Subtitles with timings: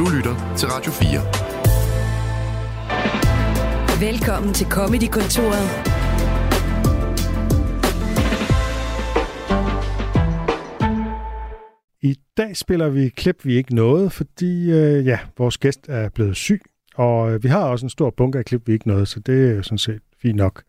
[0.00, 1.20] Du lytter til Radio 4.
[4.10, 5.66] Velkommen til Comedy-kontoret.
[12.02, 16.36] I dag spiller vi klip, vi ikke nåede, fordi øh, ja, vores gæst er blevet
[16.36, 16.62] syg,
[16.94, 19.50] og øh, vi har også en stor bunke af klip, vi ikke nåede, så det
[19.50, 20.62] er jo sådan set fint nok.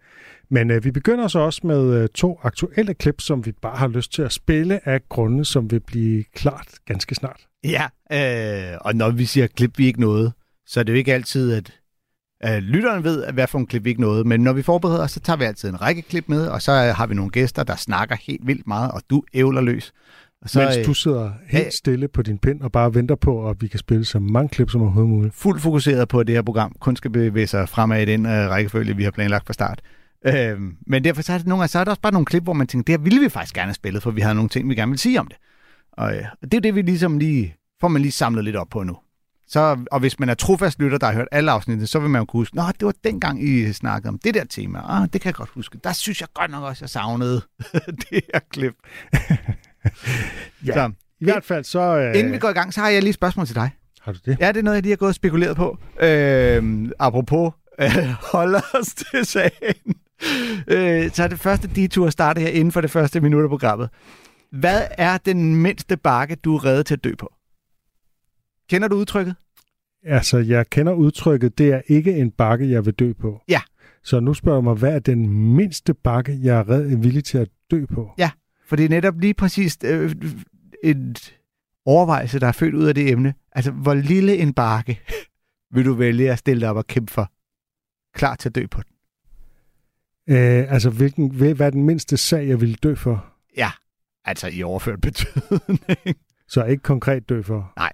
[0.50, 3.88] Men øh, vi begynder så også med øh, to aktuelle klip, som vi bare har
[3.88, 7.48] lyst til at spille af grunde, som vil blive klart ganske snart.
[7.64, 10.32] Ja, øh, og når vi siger klip, vi ikke nåede,
[10.66, 11.74] så er det jo ikke altid, at
[12.46, 14.24] øh, lytteren ved, hvad for en klip vi ikke nåede.
[14.24, 16.72] Men når vi forbereder os, så tager vi altid en række klip med, og så
[16.72, 19.94] øh, har vi nogle gæster, der snakker helt vildt meget, og du ævler løs.
[20.42, 23.62] Og så, Mens du sidder helt stille på din pind og bare venter på, at
[23.62, 25.36] vi kan spille så mange klip som overhovedet muligt.
[25.36, 28.32] Fuldt fokuseret på, at det her program kun skal bevæge sig fremad i den uh,
[28.32, 29.82] rækkefølge, vi har planlagt fra start.
[30.28, 32.54] Uh, men derfor så er, det nogle, så er der også bare nogle klip, hvor
[32.54, 34.70] man tænker, det her ville vi faktisk gerne have spillet, for vi har nogle ting,
[34.70, 35.38] vi gerne vil sige om det.
[35.92, 38.84] Og, og det er det, vi ligesom lige, får man lige samlet lidt op på
[38.84, 38.98] nu.
[39.48, 42.20] Så, og hvis man er trofast lytter, der har hørt alle afsnittet, så vil man
[42.20, 44.80] jo kunne huske, Nå, det var dengang, I snakkede om det der tema.
[44.88, 45.80] Ah, det kan jeg godt huske.
[45.84, 47.42] Der synes jeg godt nok også, jeg savnede
[48.02, 48.74] det her klip.
[50.68, 50.74] ja.
[50.74, 51.80] Så, i hvert fald så...
[51.80, 52.18] Øh...
[52.20, 53.72] Inden vi går i gang, så har jeg lige et spørgsmål til dig.
[54.02, 54.38] Har du det?
[54.40, 55.78] Ja, det er noget, jeg lige har gået og spekuleret på.
[56.02, 59.96] Øh, apropos øh, holder os til sagen.
[60.68, 63.90] Øh, så er det første detur starte her inden for det første minut af programmet.
[64.52, 67.34] Hvad er den mindste bakke, du er reddet til at dø på?
[68.70, 69.36] Kender du udtrykket?
[70.04, 71.58] Altså, jeg kender udtrykket.
[71.58, 73.42] Det er ikke en bakke, jeg vil dø på.
[73.50, 73.62] Ja.
[74.04, 77.38] Så nu spørger jeg mig, hvad er den mindste bakke, jeg er red, villig til
[77.38, 78.12] at dø på?
[78.18, 78.32] Ja,
[78.66, 80.16] for det er netop lige præcis øh,
[80.84, 81.38] et
[81.86, 83.34] overvejelse, der er født ud af det emne.
[83.52, 85.00] Altså, hvor lille en bakke
[85.74, 87.32] vil du vælge at stille dig op og kæmpe for?
[88.14, 88.94] Klar til at dø på den.
[90.36, 93.26] Øh, altså, hvilken, hvad er den mindste sag, jeg vil dø for?
[93.58, 93.72] Ja,
[94.26, 96.18] altså i overført betydning.
[96.48, 97.74] Så ikke konkret dø for?
[97.78, 97.92] Nej.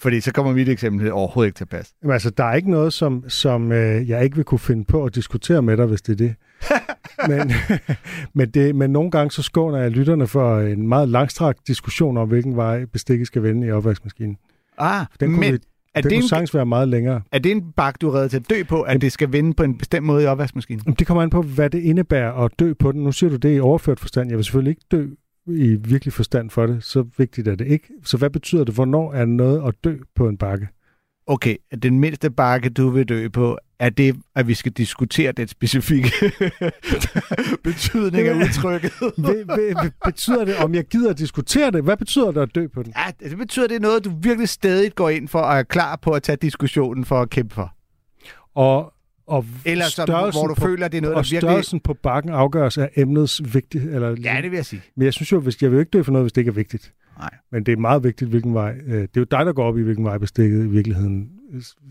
[0.00, 1.92] Fordi så kommer mit eksempel overhovedet ikke til pas.
[2.02, 5.04] Jamen, altså, der er ikke noget, som, som øh, jeg ikke vil kunne finde på
[5.04, 6.34] at diskutere med dig, hvis det er det.
[7.30, 7.52] men,
[8.38, 12.28] men, det, men nogle gange så skåner jeg lytterne for en meget langstrakt diskussion om,
[12.28, 14.36] hvilken vej bestikket skal vende i opvaskemaskinen.
[14.78, 15.58] Ah, den kunne, men, vi,
[15.94, 17.22] er den det kunne en, sagtens være meget længere.
[17.32, 19.54] Er det en bak, du er reddet til at dø på, at det skal vende
[19.54, 20.94] på en bestemt måde i opvaskemaskinen?
[20.94, 23.04] Det kommer an på, hvad det indebærer at dø på den.
[23.04, 24.28] Nu siger du det i overført forstand.
[24.28, 25.06] Jeg vil selvfølgelig ikke dø
[25.46, 26.84] i virkelig forstand for det.
[26.84, 27.88] Så vigtigt er det ikke.
[28.04, 28.74] Så hvad betyder det?
[28.74, 30.68] Hvornår er noget at dø på en bakke?
[31.26, 35.48] Okay, den mindste bakke, du vil dø på, er det, at vi skal diskutere den
[35.48, 36.10] specifikke
[37.64, 38.92] betydning af udtrykket?
[40.04, 41.84] betyder det, om jeg gider at diskutere det?
[41.84, 42.92] Hvad betyder det at dø på den?
[42.96, 45.96] Ja, det betyder, det er noget, du virkelig stadig går ind for og er klar
[45.96, 47.74] på at tage diskussionen for at kæmpe for.
[48.54, 48.93] Og
[49.26, 51.50] og eller så, hvor du på, føler, det er noget, og der virkelig...
[51.50, 53.94] størrelsen på bakken afgøres af emnets vigtighed.
[53.94, 54.82] Eller, ja, det vil jeg sige.
[54.96, 56.48] Men jeg synes jo, hvis jeg vil jo ikke dø for noget, hvis det ikke
[56.48, 56.92] er vigtigt.
[57.18, 57.30] Nej.
[57.52, 58.74] Men det er meget vigtigt, hvilken vej.
[58.86, 61.28] Øh, det er jo dig, der går op i, hvilken vej bestikket i virkeligheden.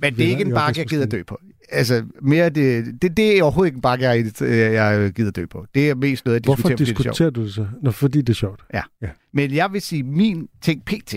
[0.01, 1.39] Men det er ikke en bakke, jeg gider dø på.
[1.71, 5.65] Altså, mere det, det, det er overhovedet ikke en bakke, jeg, jeg gider dø på.
[5.75, 7.67] Det er mest noget, jeg Hvorfor diskuterer, diskuterer du det så?
[7.81, 8.61] Nå, fordi det er sjovt.
[8.73, 8.81] Ja.
[9.01, 9.09] ja.
[9.33, 11.15] Men jeg vil sige, min ting pt.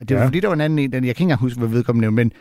[0.00, 0.26] Og det er ja.
[0.26, 2.32] fordi, der var en anden en, jeg kan ikke engang huske, hvad vedkommende men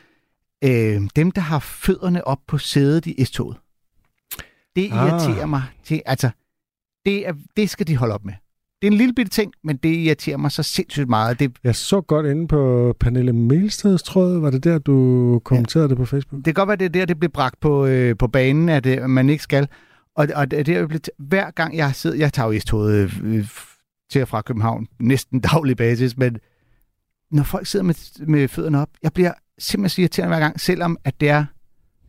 [0.63, 3.57] øh, dem, der har fødderne op på sædet i S-toget,
[4.75, 5.07] det ah.
[5.07, 5.63] irriterer mig.
[5.83, 6.29] Til, altså,
[7.05, 8.33] det, er, det skal de holde op med.
[8.81, 11.39] Det er en lille bitte ting, men det irriterer mig så sindssygt meget.
[11.39, 11.57] Det...
[11.63, 14.39] Jeg så godt inde på Pernille Melsteds tråd.
[14.39, 15.89] Var det der, du kommenterede ja.
[15.89, 16.37] det på Facebook?
[16.37, 18.85] Det kan godt være, det er der, det blev bragt på, øh, på banen, at
[18.85, 19.67] øh, man ikke skal.
[20.15, 22.17] Og, og det er blevet, hver gang jeg sidder...
[22.17, 23.47] Jeg tager jo toget øh,
[24.11, 26.37] til og fra København næsten daglig basis, men
[27.31, 31.21] når folk sidder med, med fødderne op, jeg bliver simpelthen irriterende hver gang, selvom at
[31.21, 31.45] det er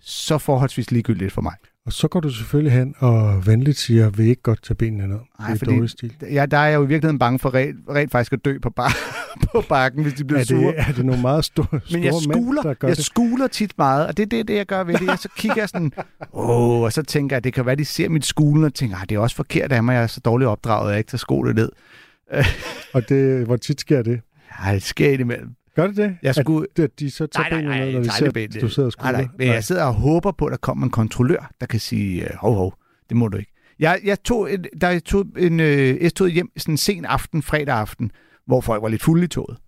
[0.00, 1.54] så forholdsvis ligegyldigt for mig.
[1.86, 5.08] Og så går du selvfølgelig hen og venligt siger, vil I ikke godt tage benene
[5.08, 5.18] ned?
[5.38, 6.14] Nej, det er fordi stil.
[6.32, 8.70] Ja, der er jeg jo i virkeligheden bange for rent, rent faktisk at dø på,
[8.70, 8.96] bar,
[9.52, 10.74] på bakken, hvis de bliver er det, sure.
[10.74, 13.04] Er det nogle meget store, store Men jeg skuler, mænd, der jeg det?
[13.04, 15.06] skuler tit meget, og det er det, det, jeg gør ved det.
[15.06, 15.92] Jeg så kigger jeg sådan,
[16.32, 19.14] åh, og så tænker jeg, det kan være, de ser mit skulen og tænker, det
[19.14, 21.52] er også forkert af mig, jeg er så dårligt opdraget, at jeg ikke tager skoene
[21.52, 21.70] ned.
[22.94, 24.20] og det, hvor tit sker det?
[24.66, 25.50] Ja, det sker indimellem.
[25.76, 26.18] Gør det det?
[26.22, 26.66] Jeg skulle...
[26.76, 28.60] At, at de så tager nej, nej, nej, ned, når de ser, benene.
[28.60, 30.90] du sidder og nej, nej, men jeg sidder og håber på, at der kommer en
[30.90, 32.74] kontrollør, der kan sige, øh, hov, hov,
[33.08, 33.52] det må du ikke.
[33.78, 37.42] Jeg, jeg tog, en, der jeg tog en øh, S-tog hjem sådan en sen aften,
[37.42, 38.10] fredag aften,
[38.46, 39.58] hvor folk var lidt fulde i toget.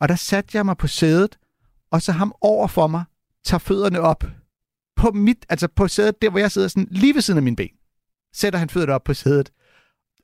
[0.00, 1.38] Og der satte jeg mig på sædet,
[1.90, 3.04] og så ham over for mig,
[3.44, 4.24] tager fødderne op
[4.96, 7.56] på mit, altså på sædet, der hvor jeg sidder sådan lige ved siden af min
[7.56, 7.70] ben.
[8.34, 9.50] Sætter han fødderne op på sædet.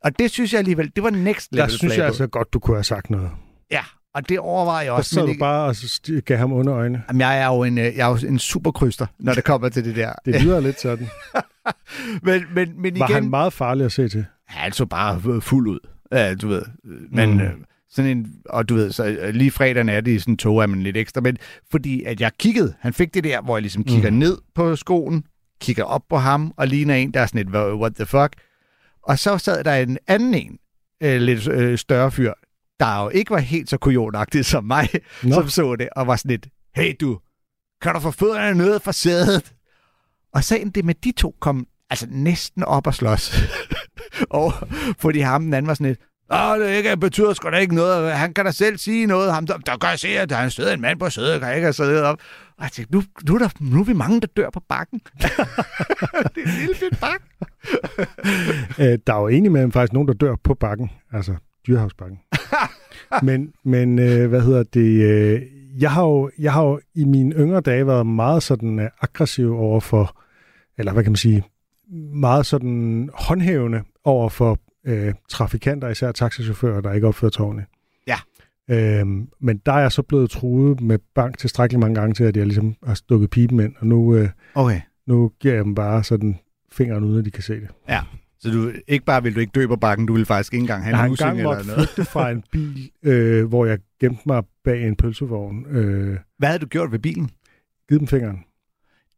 [0.05, 1.71] Og det synes jeg alligevel, det var next level.
[1.71, 3.31] Der synes jeg altså godt, du kunne have sagt noget.
[3.71, 3.85] Ja,
[4.17, 5.21] og det overvejer jeg også.
[5.21, 7.03] Og så du bare og så gav ham under øjnene.
[7.09, 9.85] Jamen, jeg er jo en, øh, jeg er jo en superkryster, når det kommer til
[9.85, 10.13] det der.
[10.25, 11.09] det lyder lidt sådan.
[12.27, 13.01] men, men, men igen...
[13.01, 14.25] Var han meget farlig at se til?
[14.55, 15.79] Ja, altså bare fuld ud.
[16.13, 16.63] Ja, du ved.
[17.13, 17.41] Men, mm.
[17.41, 17.51] øh,
[17.91, 20.67] sådan en, og du ved, så øh, lige fredag nat i sådan en tog er
[20.67, 21.37] man lidt ekstra, men
[21.71, 24.17] fordi at jeg kiggede, han fik det der, hvor jeg ligesom kigger mm.
[24.17, 25.25] ned på skoen,
[25.61, 28.33] kigger op på ham, og ligner en, der er sådan et, what the fuck?
[29.03, 30.59] Og så sad der en anden en,
[31.03, 32.33] øh, lidt øh, større fyr,
[32.81, 34.89] der jo ikke var helt så kujonagtig som mig,
[35.23, 35.35] Nå.
[35.35, 36.47] som så det, og var sådan lidt,
[36.77, 37.19] hey du,
[37.83, 39.53] kan du få fødderne ned fra sædet?
[40.35, 43.37] Og sagen det med de to kom altså næsten op og slås.
[44.31, 44.53] og
[44.99, 46.01] fordi ham den anden var sådan lidt,
[46.33, 48.13] Åh, det ikke, betyder sgu da ikke noget.
[48.13, 49.33] Han kan da selv sige noget.
[49.33, 51.55] Ham, der, der kan jeg se, at der er sidder en mand på sædet, kan
[51.55, 52.19] ikke have siddet op.
[52.59, 55.01] Og jeg tænkte, nu, nu, er der, nu er vi mange, der dør på bakken.
[55.23, 57.27] det er en lille fedt bakke.
[58.79, 61.35] Øh, der er jo egentlig med faktisk nogen, der dør på bakken, altså
[61.67, 62.19] dyrehavsbakken.
[63.23, 65.03] men, men øh, hvad hedder det?
[65.03, 65.43] Øh,
[65.81, 69.59] jeg, har jo, jeg har jo i mine yngre dage været meget sådan øh, aggressiv
[69.59, 70.23] over for,
[70.79, 71.43] eller hvad kan man sige,
[72.15, 77.67] meget sådan håndhævende over for øh, trafikanter, især taxichauffører, der ikke opfører tårne.
[78.07, 78.17] Ja.
[78.71, 82.37] Øhm, men der er jeg så blevet truet med bank tilstrækkeligt mange gange til, at
[82.37, 84.81] jeg ligesom har stukket pipen ind, og nu, øh, Okay.
[85.07, 86.39] nu giver jeg dem bare sådan
[86.73, 87.69] fingeren uden, at de kan se det.
[87.89, 88.01] Ja.
[88.41, 90.83] Så du, ikke bare vil du ikke dø på bakken, du vil faktisk ikke engang
[90.85, 91.89] have Jeg har en engang using eller noget.
[91.89, 95.67] flygte fra en bil, øh, hvor jeg gemte mig bag en pølsevogn.
[95.69, 97.31] Øh, Hvad havde du gjort ved bilen?
[97.89, 98.39] givet dem fingeren.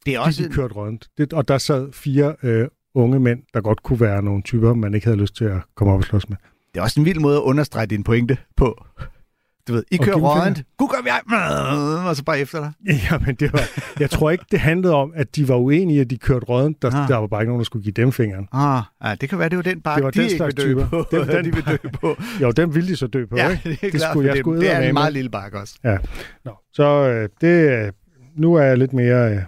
[0.07, 0.49] Det er Også også...
[0.49, 1.09] de kørte rundt.
[1.19, 4.95] Det, og der sad fire øh, unge mænd, der godt kunne være nogle typer, man
[4.95, 6.37] ikke havde lyst til at komme op og slås med.
[6.75, 8.85] Det er også en vild måde at understrege din pointe på.
[9.69, 12.73] Du ved, I kører dem rundt, gud gør vi ej, og så bare efter dig.
[13.11, 13.61] Ja, men det var,
[14.01, 16.83] jeg tror ikke, det handlede om, at de var uenige, at de kørte rundt.
[16.83, 17.09] Der, Ah.
[17.09, 18.49] der var bare ikke nogen, der skulle give dem fingeren.
[18.53, 20.57] Ah, ja, det kan være, det var den bakke, Det var de den ikke slags
[20.57, 21.05] vil dø på.
[21.11, 22.17] Det var den de vil dø på.
[22.43, 23.63] Jo, dem ville de så dø på, ja, ikke?
[23.65, 25.75] det er Det klart, skulle jeg for sgu det, er en meget lille bakke også.
[26.45, 27.93] Nå, så øh, det, øh,
[28.37, 29.41] nu er jeg lidt mere øh,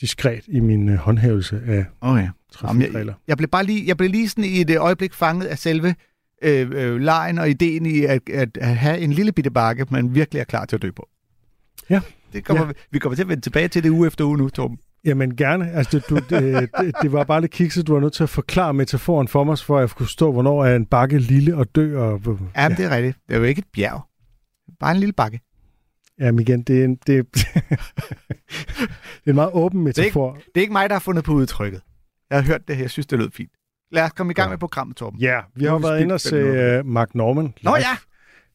[0.00, 2.28] diskret i min øh, håndhævelse af Okay.
[2.52, 3.14] trafikregler.
[3.28, 5.94] Jeg blev bare lige, jeg blev lige sådan i et øh, øjeblik fanget af selve
[6.42, 10.14] øh, øh, lejen og ideen i at, at, at have en lille bitte bakke, man
[10.14, 11.08] virkelig er klar til at dø på.
[11.90, 12.00] Ja.
[12.32, 12.72] Det kommer, ja.
[12.90, 14.78] Vi kommer til at vende tilbage til det uge efter uge nu, Torben.
[15.04, 15.70] Jamen gerne.
[15.70, 17.86] Altså, det, du, det, det, det var bare lidt kikset.
[17.86, 20.64] Du var nødt til at forklare metaforen for mig, for at jeg kunne forstå, hvornår
[20.64, 21.98] er en bakke lille og dø.
[21.98, 22.20] Og,
[22.56, 22.68] Ja, ja.
[22.68, 23.18] det er rigtigt.
[23.28, 24.02] Det er jo ikke et bjerg.
[24.80, 25.40] Bare en lille bakke.
[26.20, 27.46] Jamen igen, det er en, det, det
[29.26, 30.32] er en meget åben metafor.
[30.32, 31.80] Det er ikke mig, der har fundet på udtrykket.
[32.30, 32.82] Jeg har hørt det her.
[32.82, 33.50] Jeg synes, det lød fint.
[33.92, 34.50] Lad os komme i gang Ja.
[34.50, 35.20] med programmet, Torben.
[35.20, 37.76] Ja, vi har jo været inde og se uh, Mark Norman Nå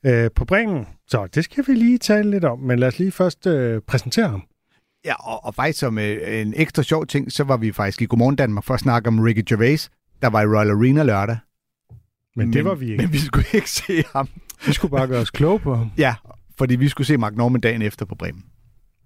[0.03, 0.11] ja!
[0.23, 0.85] øh, på Bremen.
[1.07, 4.27] Så det skal vi lige tale lidt om, men lad os lige først uh, præsentere
[4.29, 4.43] ham.
[5.05, 8.05] Ja, og, og faktisk som øh, en ekstra sjov ting, så var vi faktisk i
[8.05, 9.91] Godmorgen Danmark for at snakke om Ricky Gervais,
[10.21, 11.37] der var i Royal Arena lørdag.
[11.89, 11.97] Men,
[12.47, 13.03] men det var vi ikke.
[13.03, 14.27] Men vi skulle ikke se ham.
[14.65, 15.91] Vi skulle bare gøre os kloge på ham.
[15.97, 16.15] Ja,
[16.57, 18.43] fordi vi skulle se Mark Norman dagen efter på Bremen.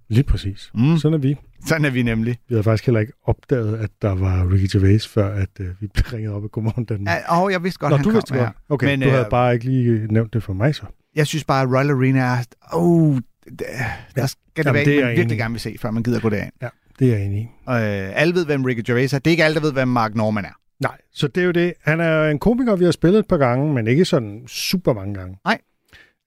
[0.10, 0.72] Lige præcis.
[0.74, 0.98] Mm.
[0.98, 1.36] Sådan er vi.
[1.68, 2.38] Sådan er vi nemlig.
[2.48, 5.88] Vi havde faktisk heller ikke opdaget, at der var Ricky Gervais, før at uh, vi
[5.88, 7.16] blev ringet op i Godmorgen Danmark.
[7.16, 8.44] Ja, og jeg vidste godt, Nå, han du kom, vidste ja.
[8.44, 8.56] godt.
[8.70, 10.84] Okay, Men, du havde øh, bare ikke lige nævnt det for mig så.
[11.16, 12.38] Jeg synes bare, at Royal Arena er...
[12.74, 13.18] Oh,
[13.60, 13.66] der,
[14.16, 16.20] der skal det Jamen, være det en, man virkelig gerne vil se, før man gider
[16.20, 16.52] gå derind.
[17.00, 17.44] Det er jeg enig i.
[17.44, 19.20] Øh, alle ved, hvem Ricky Gervais er.
[19.20, 20.60] Det er ikke alle, der ved, hvem Mark Norman er.
[20.80, 21.74] Nej, så det er jo det.
[21.84, 25.14] Han er en komiker, vi har spillet et par gange, men ikke sådan super mange
[25.14, 25.38] gange.
[25.46, 25.60] Nej.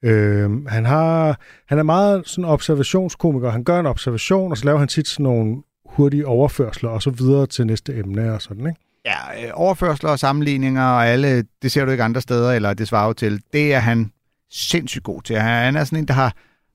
[0.03, 3.49] Øh, han, har, han er meget sådan observationskomiker.
[3.49, 7.09] Han gør en observation, og så laver han tit sådan nogle hurtige overførsler, og så
[7.09, 8.79] videre til næste emne og sådan, ikke?
[9.05, 12.87] Ja, øh, overførsler og sammenligninger og alle, det ser du ikke andre steder, eller det
[12.87, 13.41] svarer jo til.
[13.53, 14.11] Det er han
[14.51, 15.35] sindssygt god til.
[15.35, 16.33] Han er sådan en, der har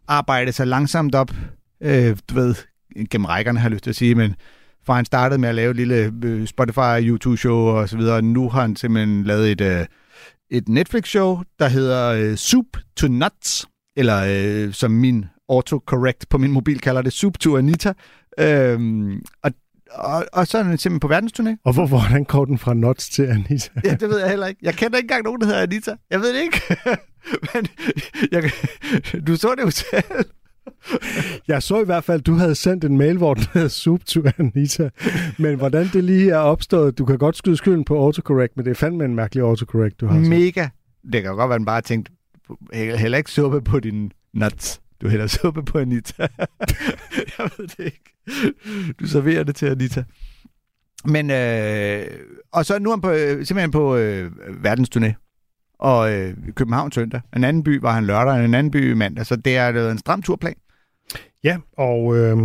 [0.09, 1.31] arbejdet sig langsomt op,
[1.81, 2.55] øh, du ved,
[3.11, 4.35] gennem rækkerne har jeg lyst til at sige, men
[4.87, 8.49] for han startede med at lave et lille øh, Spotify, YouTube-show og så videre, nu
[8.49, 9.87] har han simpelthen lavet et, øh,
[10.51, 16.51] et Netflix-show, der hedder øh, Soup to Nuts, eller øh, som min autocorrect på min
[16.51, 17.93] mobil kalder det, Soup to Anita.
[18.39, 19.53] Øhm, og,
[19.91, 21.63] og, og så er han simpelthen på verdensturné.
[21.65, 23.71] Og hvor, hvordan går den fra Nuts til Anita?
[23.85, 24.61] Ja, det ved jeg heller ikke.
[24.63, 25.97] Jeg kender ikke engang nogen, der hedder Anita.
[26.11, 26.61] Jeg ved det ikke.
[27.55, 27.67] Men
[28.33, 28.51] jeg,
[29.27, 30.25] du så det jo selv.
[31.49, 34.05] Jeg så i hvert fald, at du havde sendt en mail, hvor den hed Soup
[34.05, 34.91] to Anita.
[35.39, 38.71] Men hvordan det lige er opstået, du kan godt skyde skylden på autocorrect, men det
[38.71, 40.25] er fandme en mærkelig autocorrect, du har.
[40.25, 40.31] så.
[40.31, 40.69] Mega.
[41.13, 42.11] Det kan jo godt være, at man bare tænkt,
[42.73, 44.81] heller ikke suppe på din nuts.
[45.01, 46.23] Du hælder suppe på Anita.
[47.39, 48.15] jeg ved det ikke.
[49.01, 50.05] Du serverer det til Anita.
[51.05, 52.07] Men, øh,
[52.53, 54.33] og så nu er han på, øh, simpelthen på øh,
[54.65, 55.28] verdensturné.
[55.79, 57.21] Og øh, København søndag.
[57.37, 59.27] En anden by var han lørdag, en anden by mandag.
[59.27, 60.55] Så det er øh, en stram turplan.
[61.45, 62.37] Ja, og, øh,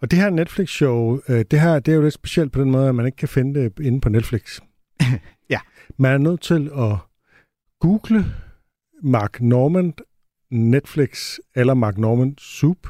[0.00, 2.88] og det her Netflix-show, øh, det her det er jo lidt specielt på den måde,
[2.88, 4.60] at man ikke kan finde det inde på Netflix.
[5.50, 5.60] Ja.
[5.98, 6.96] Man er nødt til at
[7.80, 8.24] google
[9.02, 9.94] Mark Norman
[10.50, 12.88] Netflix eller Mark Norman Soup,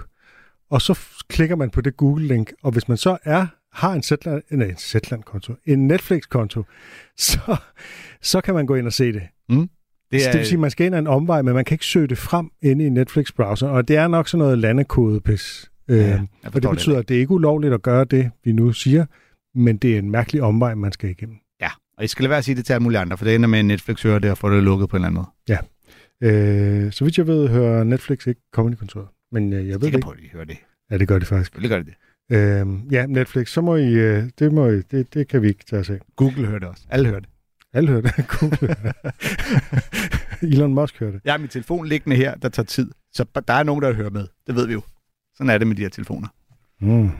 [0.70, 0.98] og så
[1.28, 4.76] klikker man på det Google-link, og hvis man så er har en Zetland, nej, en
[4.76, 6.64] Zetland-konto, en Netflix-konto,
[7.28, 7.56] så,
[8.22, 9.22] så kan man gå ind og se det.
[10.12, 11.74] Det, er, det vil sige, at man skal ind ad en omvej, men man kan
[11.74, 15.70] ikke søge det frem inde i Netflix-browser, og det er nok sådan noget landekode-pis.
[15.88, 17.02] Ja, øh, og det betyder, det.
[17.02, 19.06] at det er ikke ulovligt at gøre det, vi nu siger,
[19.54, 21.36] men det er en mærkelig omvej, man skal igennem.
[21.60, 21.68] Ja,
[21.98, 23.48] og I skal lade være at sige det til alle mulige andre, for det ender
[23.48, 25.28] med, at Netflix hører det og får det lukket på en eller anden måde.
[25.48, 25.58] Ja.
[26.84, 29.08] Øh, så vidt jeg ved, hører Netflix ikke Comedy-kontoret.
[29.32, 30.00] Men øh, jeg ved det ikke.
[30.00, 30.56] på, at I hører det.
[30.90, 31.56] Ja, det gør det faktisk.
[31.56, 31.94] Det gør det det.
[32.36, 35.64] Øh, ja, Netflix, så må I, øh, det, må I, det, det kan vi ikke
[35.64, 35.98] tage os af.
[36.16, 36.82] Google hører det også.
[36.90, 37.28] Alle hører det.
[37.74, 38.28] Alle hører det.
[38.28, 38.76] Google
[40.54, 41.20] Elon Musk hører det.
[41.24, 42.90] Jeg har min telefon liggende her, der tager tid.
[43.12, 44.26] Så der er nogen, der hører med.
[44.46, 44.82] Det ved vi jo.
[45.34, 46.28] Sådan er det med de her telefoner.
[46.80, 47.10] Mm.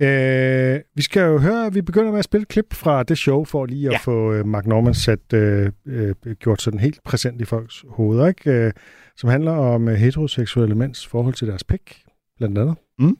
[0.00, 3.18] Øh, vi skal jo høre, at vi begynder med at spille et klip fra det
[3.18, 3.98] show, for lige at ja.
[3.98, 8.50] få øh, Mark Norman sat, øh, øh, gjort sådan helt præsent i folks hoveder, ikke?
[8.50, 8.72] Øh,
[9.16, 12.02] som handler om øh, heteroseksuelle mænds forhold til deres pik,
[12.38, 12.76] blandt andet.
[12.98, 13.16] Mm.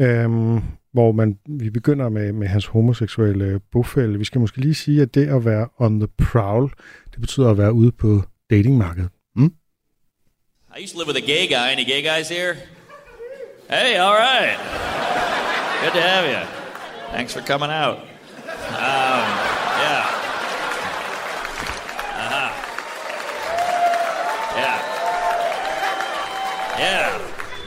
[0.00, 0.60] Øhm,
[0.96, 4.18] hvor man, vi begynder med, med hans homoseksuelle bofælde.
[4.18, 6.72] Vi skal måske lige sige, at det at være on the prowl,
[7.12, 9.10] det betyder at være ude på datingmarkedet.
[9.36, 9.52] Mm.
[10.76, 11.66] I used to live with a gay guy.
[11.76, 12.54] Any gay guys here?
[13.70, 14.56] Hey, all right.
[15.82, 16.42] Good to have you.
[17.14, 17.98] Thanks for coming out.
[18.70, 19.05] Uh,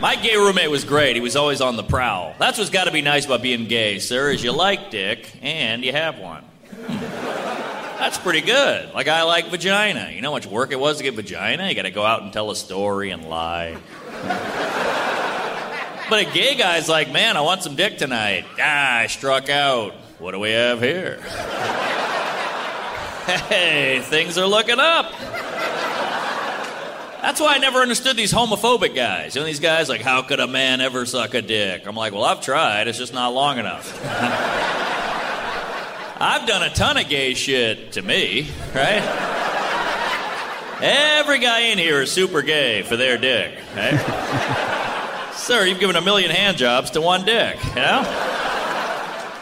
[0.01, 1.17] My gay roommate was great.
[1.17, 2.33] He was always on the prowl.
[2.39, 5.83] That's what's got to be nice about being gay, sir, is you like dick and
[5.83, 6.43] you have one.
[6.43, 6.99] Hmm.
[7.99, 8.93] That's pretty good.
[8.93, 10.09] Like I like vagina.
[10.13, 11.67] You know how much work it was to get vagina?
[11.67, 13.75] You got to go out and tell a story and lie.
[16.09, 18.45] but a gay guy's like, man, I want some dick tonight.
[18.57, 19.95] Ah, I struck out.
[20.17, 21.19] What do we have here?
[23.49, 25.11] hey, things are looking up.
[27.21, 29.35] That's why I never understood these homophobic guys.
[29.35, 31.85] You know, these guys like, how could a man ever suck a dick?
[31.85, 32.87] I'm like, well, I've tried.
[32.87, 33.99] It's just not long enough.
[36.21, 39.01] I've done a ton of gay shit to me, right?
[40.81, 45.31] Every guy in here is super gay for their dick, right?
[45.33, 48.01] Sir, you've given a million hand jobs to one dick, you know?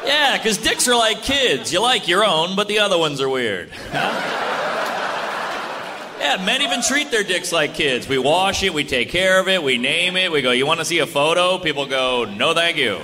[0.05, 1.73] Yeah, because dicks are like kids.
[1.73, 3.69] You like your own, but the other ones are weird.
[3.93, 4.37] Know?
[6.19, 8.07] Yeah, men even treat their dicks like kids.
[8.07, 10.31] We wash it, we take care of it, we name it.
[10.31, 11.57] We go, You want to see a photo?
[11.59, 12.97] People go, No, thank you.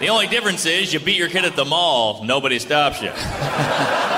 [0.00, 3.10] the only difference is you beat your kid at the mall, nobody stops you.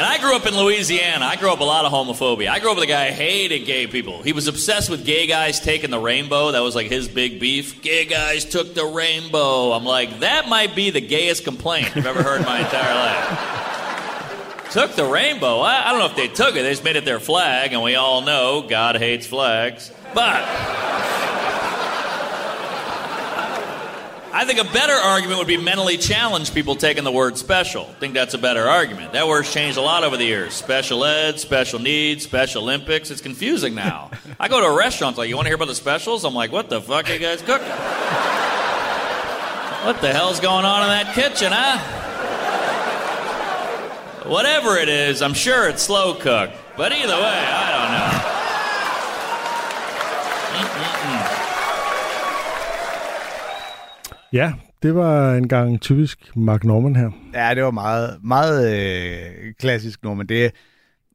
[0.00, 1.24] And I grew up in Louisiana.
[1.24, 2.48] I grew up a lot of homophobia.
[2.48, 4.22] I grew up with a guy hated gay people.
[4.22, 6.52] He was obsessed with gay guys taking the rainbow.
[6.52, 7.82] That was like his big beef.
[7.82, 9.72] Gay guys took the rainbow.
[9.72, 14.70] I'm like, that might be the gayest complaint I've ever heard in my entire life.
[14.70, 15.60] took the rainbow.
[15.60, 16.62] I, I don't know if they took it.
[16.62, 19.90] They just made it their flag, and we all know God hates flags.
[20.14, 20.44] But
[24.32, 27.86] I think a better argument would be mentally challenged people taking the word special.
[27.90, 29.12] I think that's a better argument.
[29.12, 30.54] That word's changed a lot over the years.
[30.54, 33.10] Special ed, special needs, Special Olympics.
[33.10, 34.12] It's confusing now.
[34.40, 36.24] I go to a restaurant, like, you want to hear about the specials?
[36.24, 37.66] I'm like, what the fuck are you guys cooking?
[39.80, 41.78] What the hell's going on in that kitchen, huh?
[44.28, 46.52] Whatever it is, I'm sure it's slow cooked.
[46.76, 48.19] But either way, I don't know.
[54.32, 57.10] Ja, det var en gang typisk Mark Norman her.
[57.34, 60.26] Ja, det var meget, meget øh, klassisk Norman.
[60.26, 60.50] Det er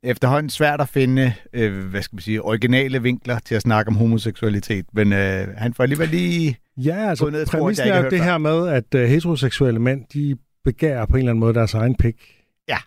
[0.03, 3.95] efterhånden svært at finde, øh, hvad skal man sige, originale vinkler til at snakke om
[3.95, 6.57] homoseksualitet, men øh, han får alligevel lige...
[6.77, 11.13] Ja, altså præmissen er jo det her med, at øh, heteroseksuelle mænd, de begærer på
[11.13, 12.15] en eller anden måde deres egen pik.
[12.67, 12.77] Ja.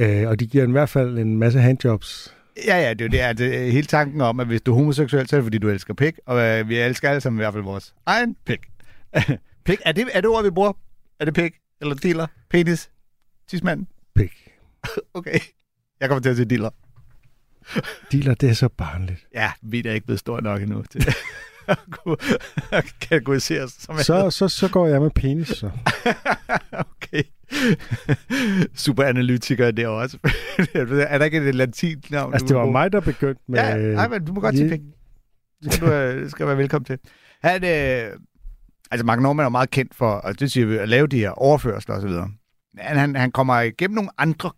[0.00, 2.34] Øh, og de giver i hvert fald en masse handjobs.
[2.66, 3.66] Ja, ja, det er det.
[3.66, 5.94] Er hele tanken om, at hvis du er homoseksuel, så er det fordi, du elsker
[5.94, 8.60] pik, og øh, vi elsker alle sammen i hvert fald vores egen pik.
[9.64, 10.72] Pik, er det, er det ord, vi bruger?
[11.20, 11.54] Er det pik?
[11.80, 12.26] Eller dealer?
[12.50, 12.90] Penis?
[13.48, 13.86] Tidsmand?
[14.14, 14.48] Pik.
[15.14, 15.38] okay.
[16.00, 16.70] Jeg kommer til at sige dealer.
[18.12, 19.26] Dealer, det er så barnligt.
[19.34, 21.06] Ja, vi er ikke blevet stor nok endnu til
[21.68, 22.16] at kunne
[23.00, 25.70] kategoriseres som så, så, så går jeg med penis, så.
[26.92, 27.22] okay.
[28.74, 30.18] Super analytiker der også.
[30.74, 32.32] er der ikke et latinsk navn?
[32.32, 33.58] Altså, det var mig, der begyndte med...
[33.58, 34.80] Ja, nej, men du må godt sige pik.
[35.64, 36.98] Det skal du øh, skal være velkommen til.
[37.42, 38.18] Han, øh,
[38.90, 41.30] Altså, Mark Norman er meget kendt for altså, det siger vi, at lave de her
[41.30, 42.08] overførsler osv.
[42.08, 44.50] Men han, han kommer igennem nogle andre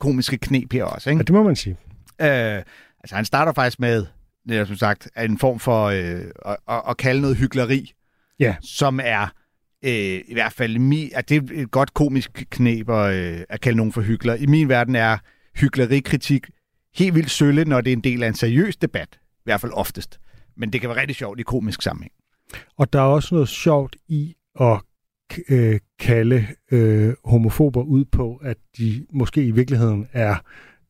[0.00, 1.18] komiske knep her også, ikke?
[1.18, 1.76] Ja, det må man sige.
[2.20, 2.62] Øh,
[3.00, 4.06] altså, han starter faktisk med,
[4.50, 7.92] er som sagt, en form for øh, at, at, at kalde noget hyggeleri,
[8.40, 8.56] ja.
[8.62, 9.26] som er
[9.84, 13.60] øh, i hvert fald, mi, at det er et godt komisk knep at, øh, at
[13.60, 14.42] kalde nogen for hyggelig.
[14.42, 15.18] I min verden er
[15.56, 16.50] hyggelerikritik
[16.94, 19.08] helt vildt sølle, når det er en del af en seriøs debat.
[19.12, 20.20] I hvert fald oftest.
[20.56, 22.12] Men det kan være rigtig sjovt i komisk sammenhæng.
[22.76, 24.80] Og der er også noget sjovt i at
[25.48, 30.34] øh, kalde øh, homofober ud på, at de måske i virkeligheden er,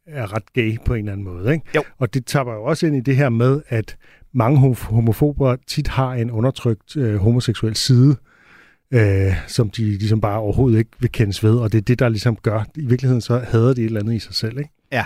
[0.06, 1.52] er ret gay på en eller anden måde.
[1.52, 1.64] Ikke?
[1.74, 1.82] Jo.
[1.98, 3.96] Og det taber jo også ind i det her med, at
[4.32, 8.16] mange homo- homofober tit har en undertrykt øh, homoseksuel side,
[8.90, 12.08] øh, som de ligesom bare overhovedet ikke vil kendes ved, og det er det, der
[12.08, 12.64] ligesom gør.
[12.76, 14.58] I virkeligheden så hader de et eller andet i sig selv.
[14.58, 14.70] Ikke?
[14.92, 15.04] Ja.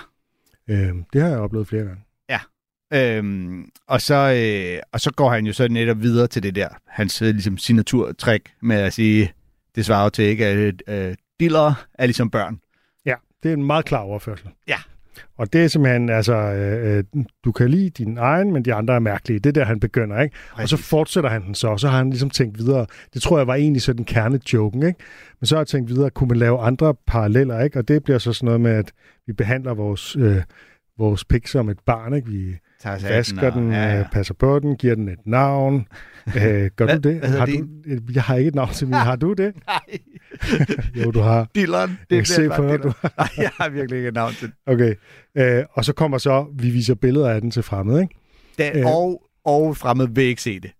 [0.71, 2.06] Øh, det har jeg oplevet flere gange.
[2.93, 6.69] Øhm, og, så, øh, og så går han jo så netop videre til det der,
[6.87, 9.33] hans øh, ligesom, signaturtræk med at sige,
[9.75, 12.61] det svarer jo til ikke, at øh, dillere er ligesom børn.
[13.07, 14.49] Ja, det er en meget klar overførsel.
[14.69, 14.77] Ja.
[15.39, 17.05] Og det er simpelthen, altså, øh, øh,
[17.45, 19.39] du kan lide din egen, men de andre er mærkelige.
[19.39, 20.37] Det er der, han begynder, ikke?
[20.53, 22.87] Og så fortsætter han den så, og så har han ligesom tænkt videre.
[23.15, 25.01] Det tror jeg var egentlig sådan kernejoken, ikke?
[25.41, 27.79] Men så har jeg tænkt videre, kunne man lave andre paralleller, ikke?
[27.79, 28.93] Og det bliver så sådan noget med, at
[29.27, 30.43] vi behandler vores, øh,
[30.99, 32.29] vores pik som et barn, ikke?
[32.29, 33.99] Vi Tager sig vasker og- den, ja, ja.
[34.01, 35.87] øh, passer på den, giver den et navn.
[36.27, 37.19] Øh, gør Hvad- du det?
[37.19, 37.83] hvad har din?
[37.83, 38.95] du, jeg har ikke et navn til min.
[38.95, 39.55] Har du det?
[39.67, 39.81] Nej,
[41.05, 41.49] Jo, du har.
[41.57, 44.95] Jeg Det kan se på du Nej, jeg har virkelig ikke et navn til Okay.
[45.37, 48.15] Øh, og så kommer så, vi viser billeder af den til fremmede, ikke?
[48.59, 48.73] det.
[48.75, 48.87] Øh.
[48.87, 50.71] Og, og fremmed vil ikke se det.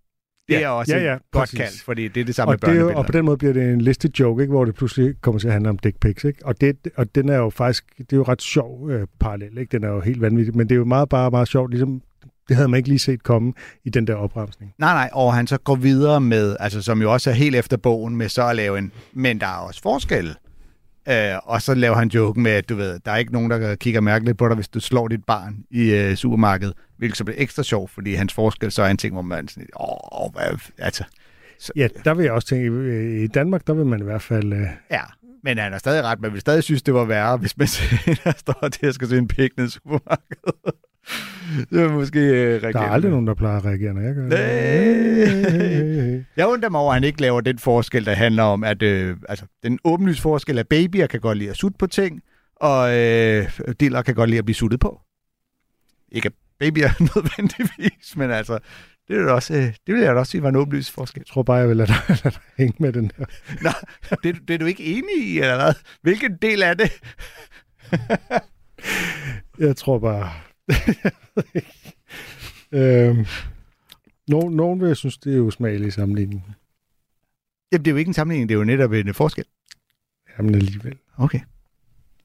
[0.47, 1.59] Det Ja, er også ja, ja, ja, ja, godt præcis.
[1.59, 2.97] kaldt, fordi det er det samme Og, med det er børnebilleder.
[2.97, 4.51] og på den måde bliver det en listet joke, ikke?
[4.51, 6.23] hvor det pludselig kommer til at handle om dick pics.
[6.23, 6.45] Ikke?
[6.45, 9.71] Og, det, og den er jo faktisk, det er jo ret sjov øh, parallel, ikke?
[9.71, 12.01] den er jo helt vanvittig, men det er jo meget, bare meget sjovt, ligesom,
[12.47, 13.53] det havde man ikke lige set komme
[13.85, 14.73] i den der opremsning.
[14.77, 17.77] Nej, nej, og han så går videre med, altså som jo også er helt efter
[17.77, 20.35] bogen, med så at lave en, men der er også forskel.
[21.09, 23.75] Øh, og så laver han joken med, at du ved, der er ikke nogen, der
[23.75, 27.41] kigger mærkeligt på dig, hvis du slår dit barn i øh, supermarkedet, hvilket så bliver
[27.41, 31.03] ekstra sjovt, fordi hans forskel så er en ting, hvor man sådan, åh, hvad, altså,
[31.59, 34.53] så, Ja, der vil jeg også tænke, i Danmark, der vil man i hvert fald...
[34.53, 35.01] Øh, ja.
[35.43, 37.67] Men han har stadig ret, man vil stadig synes, det var værre, hvis man
[38.23, 40.73] der står til at skal se en pik ned i supermarkedet.
[41.69, 44.29] Det er måske øh, der er aldrig nogen, der plejer at reagere, når jeg gør
[44.29, 46.25] det.
[46.37, 49.17] Jeg undrer mig over, at han ikke laver den forskel, der handler om, at øh,
[49.29, 52.21] altså, den åbenlyse forskel, at babyer kan godt lide at sutte på ting,
[52.55, 55.01] og øh, diller kan godt lide at blive suttet på.
[56.11, 58.59] Ikke babyer nødvendigvis, men altså,
[59.07, 61.19] det, er da også, øh, det vil jeg da også sige var en åbenlys forskel.
[61.19, 63.25] Jeg tror bare, jeg vil lade dig, lade dig hænge med den der.
[63.63, 63.69] Nå,
[64.23, 65.73] det, det er du ikke enig i, eller hvad?
[66.01, 66.91] Hvilken del af det?
[69.59, 70.46] Jeg tror bare...
[72.71, 73.25] øhm,
[74.27, 76.45] nogen, nogen vil synes, det er usmageligt i sammenligning.
[77.71, 79.45] Jamen, det er jo ikke en sammenligning, det er jo netop en forskel.
[80.37, 80.97] Jamen alligevel.
[81.17, 81.39] Okay.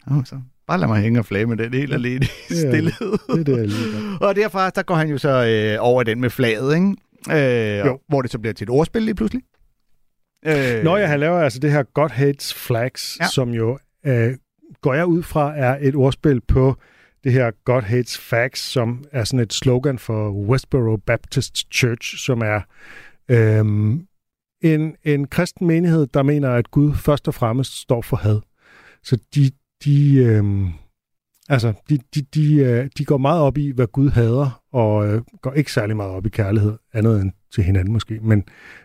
[0.07, 3.13] Oh, så bare lad mig hænge og flage med den helt alene i stillhed.
[3.29, 4.03] Det er det alligevel.
[4.27, 6.97] Og derfra, der går han jo så øh, over den med flaget, ikke?
[7.81, 7.99] Øh, Jo.
[8.09, 9.43] Hvor det så bliver til et ordspil lige pludselig.
[10.47, 13.27] Øh, Nå ja, han laver altså det her God Hates Flags, ja.
[13.27, 14.35] som jo, øh,
[14.81, 16.77] går jeg ud fra, er et ordspil på
[17.25, 22.41] det her God Hates Facts, som er sådan et slogan for Westboro Baptist Church, som
[22.41, 22.61] er
[23.29, 24.07] øhm,
[24.61, 28.41] en, en kristen menighed, der mener, at Gud først og fremmest står for had.
[29.03, 29.51] Så de,
[29.85, 30.69] de, øhm,
[31.49, 35.23] altså, de, de, de, øh, de går meget op i, hvad Gud hader, og øh,
[35.43, 38.45] går ikke særlig meget op i kærlighed, andet end til hinanden måske, men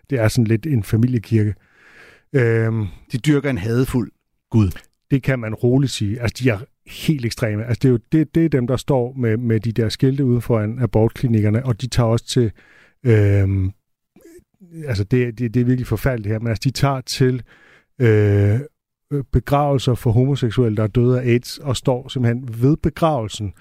[0.09, 1.55] det er sådan lidt en familiekirke.
[2.33, 4.11] Øhm, De dyrker en hadefuld
[4.51, 4.69] Gud.
[5.11, 6.21] det kan man roligt sige.
[6.21, 7.65] Altså, de er helt ekstreme.
[7.65, 10.25] Altså, det er jo det, det er dem, der står med, med de der skilte
[10.25, 12.51] ude foran abortklinikkerne, og de tager også til...
[13.05, 13.71] Øhm,
[14.85, 17.43] altså, det, det, det er virkelig forfærdeligt her, men altså, de tager til
[18.01, 18.59] øh,
[19.31, 23.53] begravelser for homoseksuelle, der er døde af AIDS, og står simpelthen ved begravelsen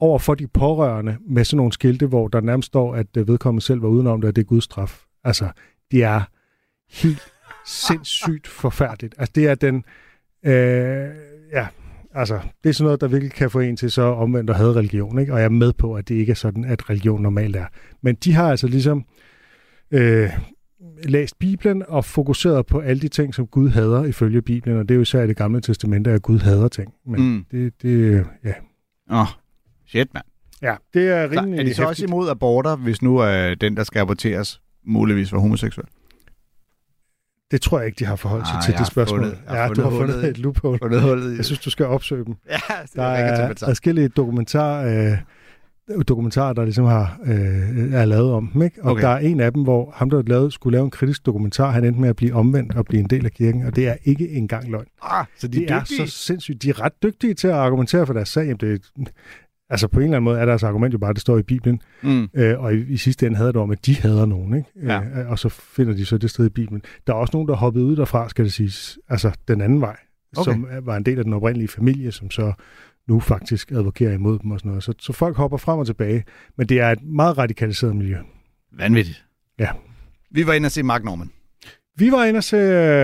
[0.00, 3.64] over for de pårørende med sådan nogle skilte, hvor der nærmest står, at øh, vedkommende
[3.64, 5.02] selv var udenom det, og det er Guds straf.
[5.24, 5.48] Altså,
[5.90, 6.22] det er
[6.90, 7.32] helt
[7.66, 9.14] sindssygt forfærdeligt.
[9.18, 9.84] Altså, det er den...
[10.44, 11.10] Øh,
[11.52, 11.66] ja,
[12.14, 14.72] altså, det er sådan noget, der virkelig kan få en til så omvendt at have
[14.76, 15.32] religion, ikke?
[15.32, 17.66] Og jeg er med på, at det ikke er sådan, at religion normalt er.
[18.02, 19.04] Men de har altså ligesom
[19.90, 20.30] øh,
[21.04, 24.90] læst Bibelen og fokuseret på alle de ting, som Gud hader ifølge Bibelen, og det
[24.90, 26.92] er jo især i det gamle testamente, at Gud hader ting.
[27.06, 27.44] Men Mm.
[27.50, 28.52] det, det, ja.
[29.10, 29.26] Åh, oh,
[29.86, 30.24] shit, mand.
[30.62, 32.08] ja, det er Så rimelig er de så også heftigt.
[32.10, 35.86] imod aborter, hvis nu er den, der skal aborteres, muligvis var homoseksuel?
[37.52, 39.18] Det tror jeg ikke, de har forholdt sig Ah, til det spørgsmål.
[39.20, 40.30] fundet- ja, du har fundet fundet hullet.
[40.30, 40.78] et loophole.
[40.82, 42.34] Fundet hullet Jeg synes, du skal opsøge dem.
[42.50, 48.04] ja, det Der er, tage er forskellige dokumentar, øh, dokumentarer, der ligesom har, øh, er
[48.04, 48.62] lavet om dem.
[48.62, 48.82] Ikke?
[48.84, 49.02] Og Okay.
[49.02, 51.84] der er en af dem, hvor ham, der lavede, skulle lave en kritisk dokumentar, han
[51.84, 54.28] endte med at blive omvendt og blive en del af kirken, og det er ikke
[54.28, 54.86] engang løgn.
[55.02, 56.62] Ah, så de De er er så sindssygt.
[56.62, 58.42] De er ret dygtige til at argumentere for deres sag.
[58.42, 58.82] Jamen, det,
[59.72, 61.42] altså på en eller anden måde er deres argument jo bare, at det står i
[61.42, 62.28] Bibelen, Mm.
[62.34, 64.68] øh, og i, i sidste ende havde det om, at de hader nogen, ikke?
[64.82, 65.00] Ja.
[65.20, 66.82] Øh, og så finder de så det sted i Bibelen.
[67.06, 69.96] Der er også nogen, der hoppede ud derfra, skal det siges, altså den anden vej,
[70.36, 70.52] Okay.
[70.52, 72.52] som var en del af den oprindelige familie, som så
[73.08, 74.82] nu faktisk advokerer imod dem og sådan noget.
[74.82, 76.24] Så, så folk hopper frem og tilbage,
[76.58, 78.16] men det er et meget radikaliseret miljø.
[78.72, 79.24] Vanvittigt.
[79.58, 79.68] Ja.
[80.30, 81.30] Vi var inde og se Mark Norman.
[81.96, 82.56] Vi var inde og se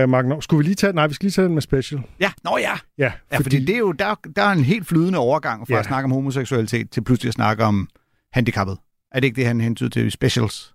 [0.03, 0.93] uh, Mark Nor- Skulle vi lige tage...
[0.93, 2.01] Nej, vi skal lige tage den med special.
[2.19, 2.71] Ja, nå ja.
[2.97, 5.73] Ja, Ja, fordi, fordi det er jo, der, der er en helt flydende overgang fra
[5.73, 5.79] Ja.
[5.79, 7.89] at snakke om homoseksualitet til pludselig at snakke om
[8.33, 8.77] handicappet.
[9.11, 10.73] Er det ikke det, han hentyder til specials?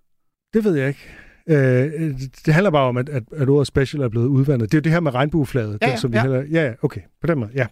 [0.55, 1.01] Det ved jeg ikke.
[1.49, 1.93] Øh,
[2.47, 4.73] det handler bare om, at, at, at ordet special er blevet udvandet.
[4.73, 5.79] Det er jo det her med regnbueflaget.
[5.83, 6.23] Ja, den, ja, som vi ja.
[6.23, 7.01] Heller, ja, ja, okay.
[7.21, 7.67] På den måde, ja.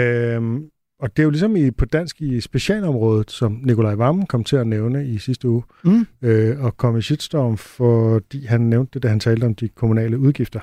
[0.00, 0.62] Øhm,
[1.00, 4.56] og det er jo ligesom i, på dansk i specialområdet, som Nikolaj Vammen kom til
[4.56, 6.06] at nævne i sidste uge, Mm.
[6.22, 10.18] øh, og kom i shitstorm, fordi han nævnte det, da han talte om de kommunale
[10.18, 10.60] udgifter.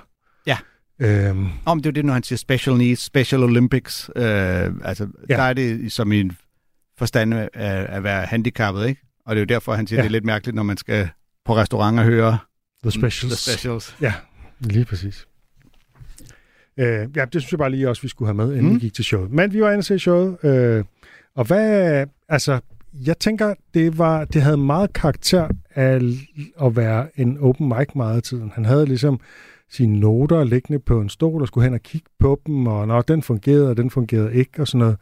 [0.47, 0.57] Ja.
[0.99, 4.09] Øhm, Om det er jo det, når han siger special needs, special Olympics.
[4.15, 4.23] Øh,
[4.83, 5.35] altså, Ja.
[5.35, 6.31] der er det som i en
[6.97, 7.49] forstand af
[7.89, 9.01] at være handicappet, ikke?
[9.25, 10.01] Og det er jo derfor, han siger, ja.
[10.03, 11.09] det er lidt mærkeligt, når man skal
[11.45, 12.37] på restaurant og høre
[12.83, 13.43] the Specials.
[13.43, 13.95] The specials.
[14.01, 14.13] Ja,
[14.59, 15.27] lige præcis.
[16.77, 18.75] Øh, ja, det synes jeg bare lige også, vi skulle have med, inden mm.
[18.75, 19.31] Vi gik til showet.
[19.31, 20.37] Men vi var inde og se showet.
[20.43, 20.83] Øh,
[21.35, 22.05] og hvad...
[22.29, 22.59] Altså,
[23.05, 25.99] jeg tænker, det var det havde meget karakter af
[26.61, 28.51] at være en open mic meget af tiden.
[28.55, 29.19] Han havde ligesom
[29.69, 33.01] sine noter liggende på en stol og skulle hen og kigge på dem, og når
[33.01, 34.97] den fungerede, og den fungerede ikke, og sådan noget.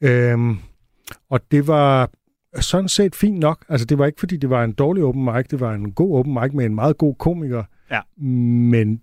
[0.00, 0.56] Øhm,
[1.30, 2.10] og det var
[2.60, 3.64] sådan set fint nok.
[3.68, 5.46] Altså, det var ikke, fordi det var en dårlig open mic.
[5.50, 7.64] Det var en god open mic med en meget god komiker.
[7.90, 8.00] Ja.
[8.26, 9.00] Men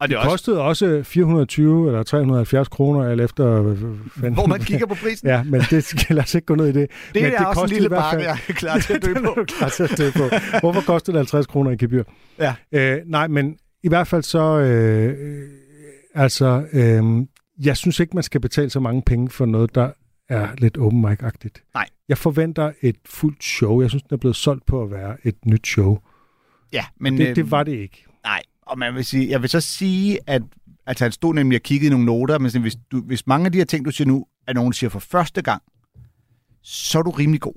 [0.00, 3.60] Og det kostede også 420 eller 370 kroner, alt efter...
[3.62, 3.76] hvad
[4.16, 5.28] fanden- Hvor man kigger på prisen.
[5.34, 6.90] Ja, men det skal lad os ikke gå ned i det.
[7.14, 9.44] det men er også en kostede lille bakke, jeg er klar til at dø på.
[9.58, 10.22] klar til at dø på.
[10.60, 12.04] Hvorfor koster det 50 kroner i gebyr?
[12.38, 12.54] Ja.
[12.72, 14.58] Øh, nej, men i hvert fald så...
[14.58, 15.48] Øh, øh,
[16.14, 17.04] altså, øh,
[17.66, 19.90] jeg synes ikke, man skal betale så mange penge for noget, der
[20.28, 21.70] er lidt open mic-agtigt.
[21.74, 21.86] Nej.
[22.08, 23.80] Jeg forventer et fuldt show.
[23.80, 25.98] Jeg synes, den er blevet solgt på at være et nyt show.
[26.72, 28.04] Ja, men Det, øh, det var det ikke.
[28.24, 30.42] Nej, og man vil sige, jeg vil så sige, at
[30.86, 33.46] altså, han stod nemlig og kiggede i nogle noter, men sådan, hvis, du, hvis mange
[33.46, 35.62] af de her ting, du siger nu, er nogen, der siger for første gang,
[36.62, 37.54] så er du rimelig god.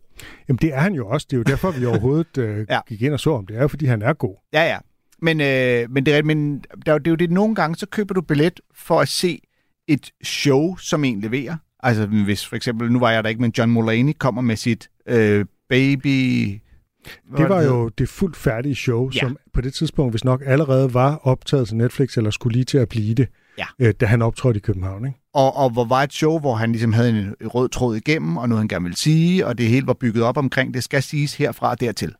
[0.47, 1.27] Jamen, det er han jo også.
[1.29, 2.79] Det er jo derfor, vi overhovedet øh, ja.
[2.87, 3.57] Gik ind og så om det.
[3.57, 4.35] er jo, fordi han er god.
[4.53, 4.77] Ja, ja.
[5.21, 7.75] Men, øh, men, det, er, men der, er jo- det er jo det, nogle gange,
[7.75, 9.39] så køber du billet for at se
[9.87, 11.57] et show, som en leverer.
[11.79, 14.89] Altså hvis for eksempel, nu var jeg der ikke, men John Mulaney kommer med sit
[15.05, 16.59] øh, baby...
[17.37, 19.19] Det var jo det fuldt færdige show, Ja.
[19.19, 22.77] som på det tidspunkt, hvis nok allerede var optaget til Netflix, eller skulle lige til
[22.77, 23.65] at blive det, Ja.
[23.79, 25.05] øh, da han optrådte i København.
[25.05, 25.19] Ikke?
[25.33, 28.49] Og, og hvor var et show, hvor han ligesom havde en rød tråd igennem, og
[28.49, 31.35] noget han gerne ville sige, og det hele var bygget op omkring, det skal siges
[31.35, 32.13] herfra og dertil.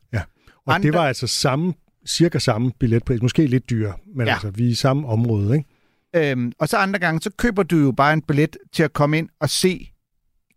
[0.66, 1.74] Og Andre- det var altså samme,
[2.08, 4.26] cirka samme billetpris, måske lidt dyrere, men ja.
[4.26, 4.34] Ja.
[4.34, 5.56] altså, vi er i samme område.
[5.58, 6.32] Ikke?
[6.32, 9.18] Øhm, og så andre gange, så køber du jo bare en billet til at komme
[9.18, 9.92] ind og se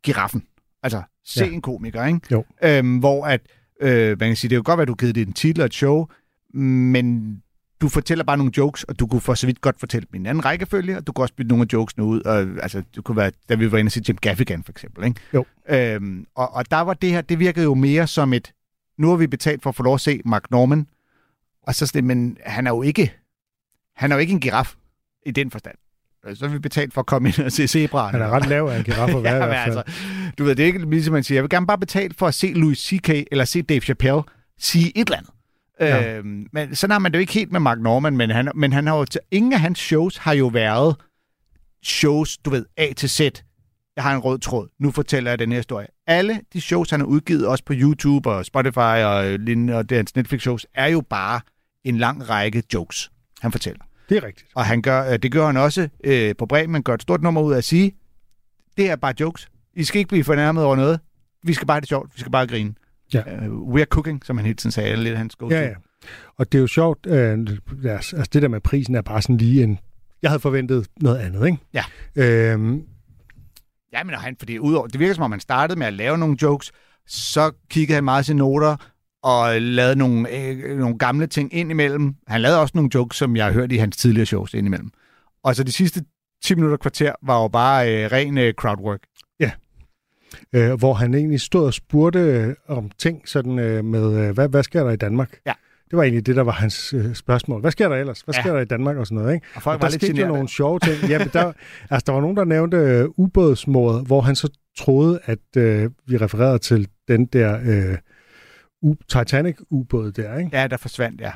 [0.05, 0.42] giraffen.
[0.83, 1.47] Altså, se Ja.
[1.47, 1.53] ja.
[1.55, 2.21] en komiker, ikke?
[2.33, 2.45] Jo.
[2.64, 3.40] Øhm, hvor at,
[3.83, 5.66] øh, man kan sige, det er jo godt, at du givet det en titel og
[5.66, 6.07] et show,
[6.55, 7.37] men
[7.81, 10.18] du fortæller bare nogle jokes, og du kunne for så vidt godt fortælle dem i
[10.18, 12.21] en anden rækkefølge, og du kunne også bytte nogle af jokesene ud.
[12.21, 15.05] Og, altså, det kunne være, da vi var inde og se Jim Gaffigan, for eksempel,
[15.05, 15.21] ikke?
[15.35, 15.45] Jo.
[15.68, 18.53] Øhm, og, og der var det her, det virkede jo mere som et,
[18.99, 20.87] nu har vi betalt for at få lov at se Mark Norman,
[21.62, 23.14] og så sådan, men han er jo ikke,
[23.97, 24.75] han er jo ikke en giraf
[25.27, 25.75] i den forstand.
[26.35, 28.14] Så har vi betalt for at komme ind og se zebraen.
[28.14, 29.76] Han er ret lav af en giraf at være ja, i hvert fald.
[29.76, 29.94] altså,
[30.38, 32.35] du ved, det er ikke ligesom man siger, jeg vil gerne bare betale for at
[32.35, 33.08] se Louis C.K.
[33.08, 34.22] eller se Dave Chappelle
[34.58, 35.30] sige et eller andet.
[35.80, 36.16] Ja.
[36.18, 38.72] Øhm, men sådan har man det jo ikke helt med Mark Norman, men, han, men
[38.72, 40.96] han har jo, ingen af hans shows har jo været
[41.85, 43.20] shows, du ved, A til Z.
[43.96, 44.68] Jeg har en rød tråd.
[44.80, 45.87] Nu fortæller jeg den her historie.
[46.06, 49.85] Alle de shows, han har udgivet, også på YouTube og Spotify og, øh, lignende, og
[50.16, 51.40] Netflix-shows, er jo bare
[51.85, 53.85] en lang række jokes, han fortæller.
[54.12, 54.51] Det er rigtigt.
[54.55, 56.83] Og han gør, øh, det gør han også øh, på Bremen.
[56.83, 57.92] Gør et stort nummer ud af at sige,
[58.77, 59.48] det er bare jokes.
[59.75, 61.01] I skal ikke blive fornærmet over noget.
[61.42, 62.11] Vi skal bare have det sjovt.
[62.14, 62.75] Vi skal bare grine.
[63.14, 63.48] Ja.
[63.48, 64.96] Uh, we are cooking, som han hele tiden sagde.
[64.96, 65.75] Lidt hans go Ja, ja.
[66.37, 67.38] Og det er jo sjovt, øh,
[67.85, 69.79] altså det der med prisen er bare sådan lige en...
[70.22, 71.59] Jeg havde forventet noget andet, ikke?
[71.75, 71.85] Ja.
[72.16, 72.83] Øhm,
[73.92, 76.37] Ja, men han, fordi udover, det virker som om, han startede med at lave nogle
[76.42, 76.72] jokes,
[77.07, 78.77] så kiggede han meget sine noter,
[79.22, 82.14] og lavede nogle, øh, nogle gamle ting ind imellem.
[82.28, 84.90] Han lavede også nogle jokes, som jeg har hørt i hans tidligere shows ind imellem.
[85.44, 86.00] Og så de sidste
[86.44, 89.00] 10 minutter kvarter var jo bare øh, ren øh, crowdwork.
[90.52, 94.48] øh, hvor han egentlig stod og spurgte øh, om ting sådan øh, med, øh, hvad,
[94.48, 95.38] hvad sker der i Danmark?
[95.46, 95.52] Ja.
[95.90, 97.61] Det var egentlig det, der var hans øh, spørgsmål.
[97.61, 98.20] Hvad sker der ellers?
[98.20, 98.40] Hvad Ja.
[98.40, 99.46] sker der i Danmark og sådan noget, ikke?
[99.54, 101.11] Og folk og der var skete jo nogle sjove ting.
[101.11, 101.52] Jamen, der,
[101.90, 106.16] altså, der var nogen, der nævnte øh, ubådsmordet, hvor han så troede, at øh, vi
[106.16, 107.98] refererede til den der øh,
[109.09, 110.51] Titanic-ubåd der, ikke?
[110.61, 111.33] Ja, der forsvandt, ja.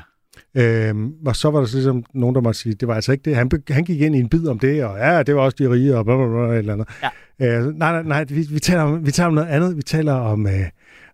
[0.55, 3.21] Øhm, og så var der så ligesom nogen, der måtte sige, det var altså ikke
[3.23, 3.35] det.
[3.35, 5.69] Han, han gik ind i en bid om det, og ja, det var også de
[5.71, 6.87] rige, og bla, bla, et eller andet.
[7.39, 7.59] Ja.
[7.59, 9.77] Øh, nej, nej, nej, vi, vi, taler om, vi taler om noget andet.
[9.77, 10.53] Vi taler om, øh,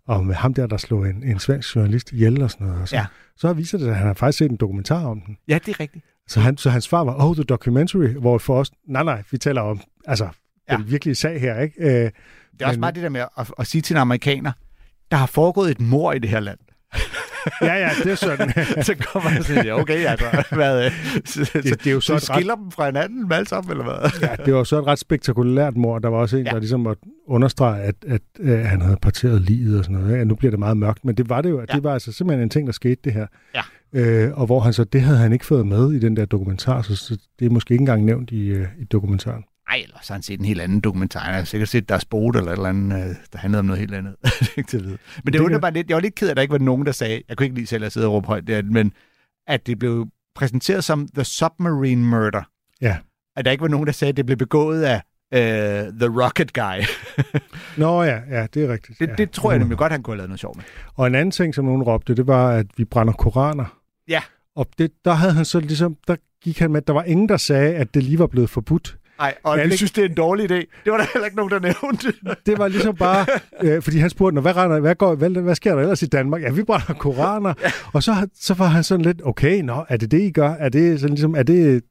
[0.07, 2.81] om ham der, der slog en, en svensk journalist ihjel og sådan noget.
[2.81, 3.05] Og så, Ja.
[3.37, 5.37] så viser det, at han har faktisk set en dokumentar om den.
[5.47, 6.05] Ja, det er rigtigt.
[6.27, 9.37] Så, han, så hans svar var, oh, the documentary, hvor for os, nej, nej, vi
[9.37, 10.27] taler om, altså,
[10.71, 10.77] Ja.
[10.77, 11.75] den virkelige sag her, ikke?
[11.81, 12.11] Øh, Det
[12.61, 14.51] er også Men- meget det der med at, at sige til en amerikaner,
[15.13, 16.59] der har foregået et mor i det her land.
[17.61, 18.49] Ja, ja, det er sådan.
[18.87, 20.91] så kommer og siger, ja, okay, altså, hvad, øh,
[21.25, 23.83] så, Det, det er jo så et ret, skiller dem fra hinanden alle sammen, eller
[23.83, 24.11] hvad?
[24.21, 25.99] ja, det var så et ret spektakulært mor.
[25.99, 26.51] Der var også en, Ja.
[26.51, 30.17] der ligesom måtte understrege, at, at, at han havde parteret livet og sådan noget.
[30.17, 31.59] Ja, nu bliver det meget mørkt, men det var det jo.
[31.59, 31.75] At Ja.
[31.75, 33.27] Det var altså simpelthen en ting, der skete, det her.
[33.55, 33.61] Ja.
[33.93, 36.81] Øh, og hvor han så, det havde han ikke fået med i den der dokumentar,
[36.81, 39.43] så, så det er måske ikke engang nævnt i, øh, i dokumentaren.
[39.69, 41.19] Nej, ellers har han set en helt anden dokumentar.
[41.19, 43.79] Han har sikkert set deres Boat eller et eller andet, øh, der handlede om noget
[43.79, 44.15] helt andet.
[44.39, 44.97] Det ikke til at vide.
[45.23, 45.89] Men det, Det bare lidt.
[45.89, 47.55] Jeg var lidt ked af, at der ikke var nogen, der sagde, jeg kunne ikke
[47.55, 48.93] lige selv at sidde og råbe højt, der, men
[49.47, 52.41] at det blev præsenteret som The Submarine Murder.
[52.81, 52.97] Ja.
[53.35, 56.53] At der ikke var nogen, der sagde, at det blev begået af uh, The Rocket
[56.53, 56.83] Guy.
[57.81, 58.99] Nå ja, ja, det er rigtigt.
[58.99, 59.15] Det, ja.
[59.15, 60.63] det tror jeg nemlig godt, han kunne have lavet noget sjovt med.
[60.95, 63.77] Og en anden ting, som nogen råbte, det var, at vi brænder koraner.
[64.07, 64.21] Ja.
[64.55, 67.37] Og det, der havde han så ligesom, der gik han med, der var ingen, der
[67.37, 68.97] sagde, at det lige var blevet forbudt.
[69.17, 70.55] Nej, og det- synes, det er en dårlig idé.
[70.55, 72.13] Det var der heller ikke nogen, der nævnte.
[72.45, 73.25] Det var ligesom bare,
[73.63, 76.05] øh, fordi han spurgte, "Nå, hvad, render, hvad, går, hvad, hvad sker der ellers i
[76.05, 76.41] Danmark?
[76.41, 77.53] Ja, vi brænder koraner.
[77.93, 80.49] Og så, så var han sådan lidt, okay, nå, er det det, I gør?
[80.49, 81.83] Er det sådan ligesom, er det...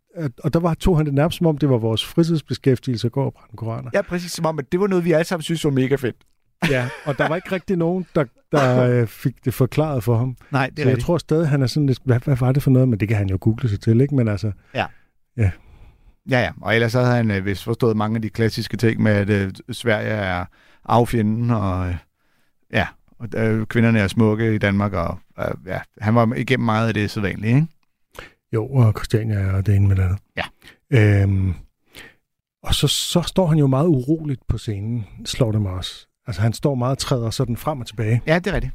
[0.45, 3.23] Og der var, tog han det nærmest som om, det var vores fritidsbeskæftigelse at gå
[3.23, 3.91] og brænde koraner.
[3.95, 6.17] ja, præcis som om, at det var noget, vi alle sammen synes var mega fedt.
[6.71, 10.37] Ja, og der var ikke rigtig nogen, der, der øh, fik det forklaret for ham.
[10.51, 12.71] Nej, det Så jeg tror stadig, han er sådan lidt, hvad, hvad var det for
[12.71, 12.89] noget?
[12.89, 14.15] Men det kan han jo google sig til, ikke?
[14.15, 14.87] Men altså, Ja,
[15.37, 15.51] ja.
[16.61, 19.31] Og ellers så havde han øh, vist forstået mange af de klassiske ting med, at
[19.31, 20.45] øh, Sverige er
[20.85, 21.95] affjenden, og øh,
[22.73, 22.87] ja,
[23.19, 26.95] og øh, kvinderne er smukke i Danmark, og øh, ja, han var igennem meget af
[26.95, 27.67] det sædvanlige, ikke?
[28.53, 30.19] Jo, og Christiania og det ene med det andet.
[30.37, 30.45] Ja.
[31.23, 31.55] Øhm,
[32.63, 36.07] og så, så står han jo meget uroligt på scenen, slår det mig også.
[36.27, 38.23] Altså han står meget og træder sådan frem og tilbage.
[38.27, 38.75] Ja, det er rigtigt.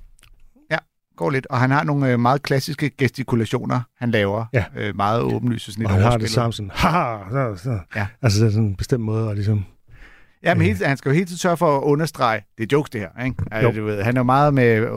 [1.17, 1.45] Går lidt.
[1.45, 4.45] Og han har nogle øh, meget klassiske gestikulationer, han laver.
[4.53, 4.65] Ja.
[4.75, 7.79] Øh, meget åbenlyse, sådan Og lidt han har det samme sådan, haha, så, så.
[7.95, 8.07] Ja.
[8.21, 9.65] Altså det er sådan en bestemt måde at ligesom,
[10.43, 10.67] Ja, men Øh.
[10.67, 13.25] hele, han skal jo hele tiden sørge for at understrege, det er jokes det her,
[13.25, 13.43] ikke?
[13.51, 14.87] Altså, du ved, han er meget, med,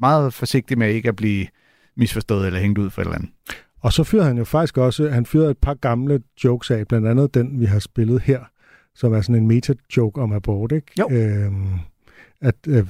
[0.00, 1.46] meget forsigtig med ikke at blive
[1.96, 3.30] misforstået eller hængt ud for et eller andet.
[3.80, 7.08] Og så fyrede han jo faktisk også, han fyrede et par gamle jokes af, blandt
[7.08, 8.40] andet den, vi har spillet her,
[8.94, 10.86] som er sådan en meta-joke om abort, ikke?
[10.98, 11.08] Jo.
[11.10, 11.66] Øhm,
[12.40, 12.86] at øh,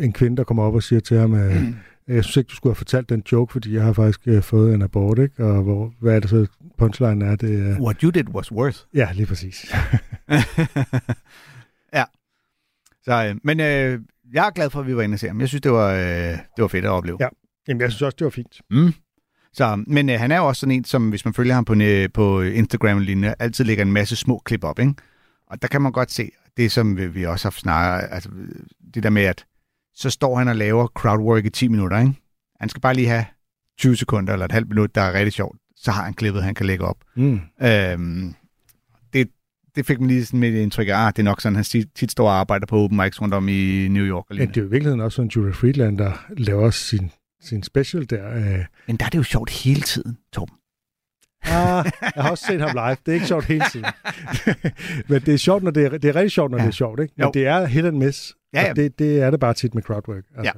[0.00, 1.62] en kvinde, der kommer op og siger til ham, øh,
[2.08, 4.74] jeg synes ikke, du skulle have fortalt den joke, fordi jeg har faktisk øh, fået
[4.74, 5.44] en abort, ikke?
[5.44, 6.46] Og hvor, hvad er det så,
[6.78, 7.36] punchline er?
[7.36, 8.86] Det, øh, What you did was worse.
[8.94, 9.72] ja, lige præcis.
[11.94, 12.04] ja.
[13.04, 14.00] Så, øh, men øh,
[14.32, 15.40] jeg er glad for, at vi var inde og se ham.
[15.40, 16.00] Jeg synes, det var, øh,
[16.32, 17.16] det var fedt at opleve.
[17.20, 17.28] Ja.
[17.68, 18.60] Jamen, jeg synes også, det var fint.
[18.70, 18.92] Mm.
[19.52, 21.74] Så, men øh, han er jo også sådan en, som hvis man følger ham på,
[21.74, 24.94] øh, på Instagram lignende, altid lægger en masse små klip op, ikke?
[25.46, 28.30] Og der kan man godt se, det som vi, vi også har snakket, altså
[28.94, 29.44] det der med, at
[29.96, 32.12] så står han og laver crowdwork i 10 minutter, ikke?
[32.60, 33.24] Han skal bare lige have
[33.78, 35.58] 20 sekunder eller et halvt minut, der er rigtig sjovt.
[35.76, 36.96] Så har han klippet, han kan lægge op.
[37.16, 37.40] Mm.
[37.62, 38.34] Øhm,
[39.12, 39.28] det,
[39.76, 41.64] det fik man lige sådan med et indtryk af, ah, det er nok sådan, han
[41.64, 44.24] tit, står og arbejder på open mics rundt om i New York.
[44.30, 47.10] Ja, det er jo i virkeligheden også sådan, Julia Friedland, der laver sin,
[47.42, 48.34] sin special der.
[48.34, 48.64] Øh.
[48.86, 50.54] Men der er det jo sjovt hele tiden, Torben.
[51.42, 52.96] Ah, jeg har også set ham live.
[53.06, 53.86] Det er ikke sjovt hele tiden.
[55.08, 56.62] Men det er sjovt, når det er, det er rigtig sjovt, når ja.
[56.64, 57.14] det er sjovt, ikke?
[57.16, 57.30] Men Jo.
[57.34, 58.34] det er hit and miss.
[58.56, 58.70] Ja, ja.
[58.70, 60.24] Og det, det er det bare tit med crowdwork.
[60.36, 60.52] Altså.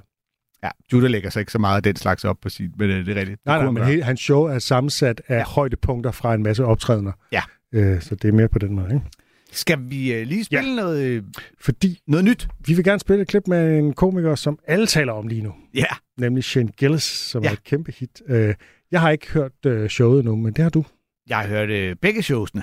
[0.63, 3.07] Ja, Judah lægger sig ikke så meget af den slags op på sit, men øh,
[3.07, 3.41] det er rigtigt.
[3.47, 5.39] Nej, nej, men han hele, hans show er sammensat af Ja.
[5.39, 5.45] ja.
[5.45, 7.13] højdepunkter fra en masse optrædener.
[7.33, 7.43] Ja.
[7.75, 9.07] Øh, så det er mere på den måde, ikke?
[9.53, 10.77] Skal vi øh, lige spille ja.
[10.77, 11.23] noget, øh,
[11.61, 12.49] Fordi noget nyt?
[12.67, 15.55] vi vil gerne spille et klip med en komiker, som alle taler om lige nu.
[15.75, 15.85] Ja.
[16.19, 17.49] Nemlig Shane Gillis, som Ja.
[17.49, 18.23] er et kæmpe hit.
[18.29, 18.55] Øh,
[18.91, 20.85] jeg har ikke hørt øh, showet nu, men det har du.
[21.29, 22.63] Jeg har hørt øh, begge showsene.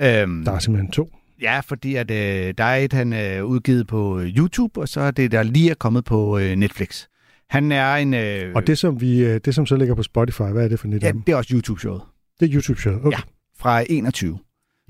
[0.00, 1.10] Øhm, Der er simpelthen to.
[1.40, 5.00] Ja, fordi at, øh, der er et, han er udgivet på øh, YouTube, og så
[5.00, 7.06] er det, der lige er kommet på øh, Netflix.
[7.50, 8.14] Han er en...
[8.14, 10.80] Øh, Og det som, vi, øh, det, som så ligger på Spotify, hvad er det
[10.80, 12.02] for net ja, det er også YouTube-showet.
[12.40, 13.06] Det er YouTube-showet.
[13.06, 13.16] Okay.
[13.16, 13.22] Ja.
[13.58, 14.38] Fra 21.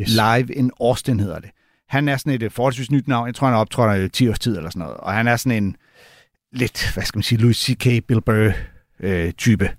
[0.00, 0.08] Yes.
[0.08, 1.50] Live in Austin hedder det.
[1.88, 3.26] Han er sådan et øh, forholdsvis nyt navn.
[3.26, 4.96] Jeg tror, han optrådt i 10 års tid eller sådan noget.
[4.96, 5.76] Og han er sådan en
[6.52, 7.84] lidt, hvad skal man sige, Louis C.K.
[7.84, 8.52] Bill Burr
[9.00, 9.70] øh, type.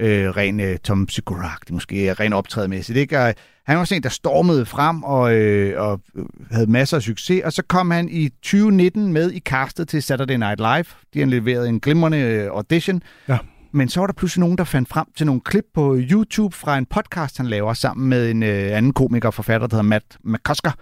[0.00, 2.98] Øh, ren øh, Tom segura måske, ren optrædemæssigt.
[2.98, 3.18] Ikke?
[3.18, 3.34] Og
[3.66, 7.42] han var sådan en, der stormede frem og, øh, og øh, havde masser af succes.
[7.44, 10.84] Og så kom han i 2019 med i castet til Saturday Night Live.
[11.14, 13.02] De har leveret en glimrende øh, audition.
[13.28, 13.38] Ja.
[13.72, 16.78] Men så var der pludselig nogen, der fandt frem til nogle klip på YouTube fra
[16.78, 20.18] en podcast, han laver sammen med en øh, anden komiker og forfatter, der hedder Matt
[20.24, 20.72] McCusker.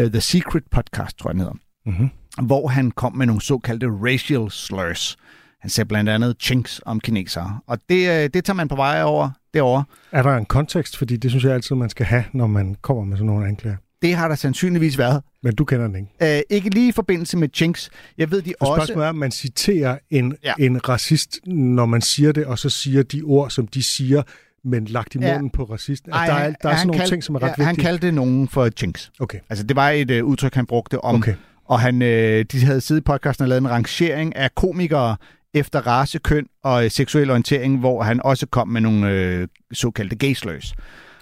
[0.00, 1.56] Uh, The Secret Podcast, tror jeg, den hedder.
[1.86, 2.10] Mm-hmm.
[2.46, 5.16] Hvor han kom med nogle såkaldte racial slurs.
[5.66, 7.58] Han sagde blandt andet chinks om kinesere.
[7.66, 9.84] Og det, øh, det tager man på vej over derovre.
[10.12, 10.96] Er der en kontekst?
[10.96, 13.76] Fordi det synes jeg altid, man skal have, når man kommer med sådan nogle anklager.
[14.02, 15.22] Det har der sandsynligvis været.
[15.42, 16.38] Men du kender den ikke.
[16.50, 17.90] Uh, ikke lige i forbindelse med chinks.
[18.18, 18.80] Jeg ved, de For også...
[18.86, 20.52] spørgsmålet er, om man citerer en, Ja.
[20.58, 20.64] ja.
[20.66, 24.22] en racist, når man siger det, og så siger de ord, som de siger,
[24.64, 25.32] men lagt i Ja.
[25.34, 26.12] munden på racisten.
[26.12, 27.66] Ej, Altså, der er, der er sådan nogle kaldte- ting, som er ret ja, vigtige.
[27.66, 29.10] Han kaldte nogen for chinks.
[29.20, 31.14] Okay, Altså, det var et uh, udtryk, han brugte om...
[31.14, 31.34] okay.
[31.68, 35.16] Og han, øh, de havde siddet i podcasten og lavet en rangering af komikere
[35.56, 40.16] efter race, køn og øh, seksuel orientering, hvor han også kom med nogle øh, såkaldte
[40.16, 40.74] gay slurs.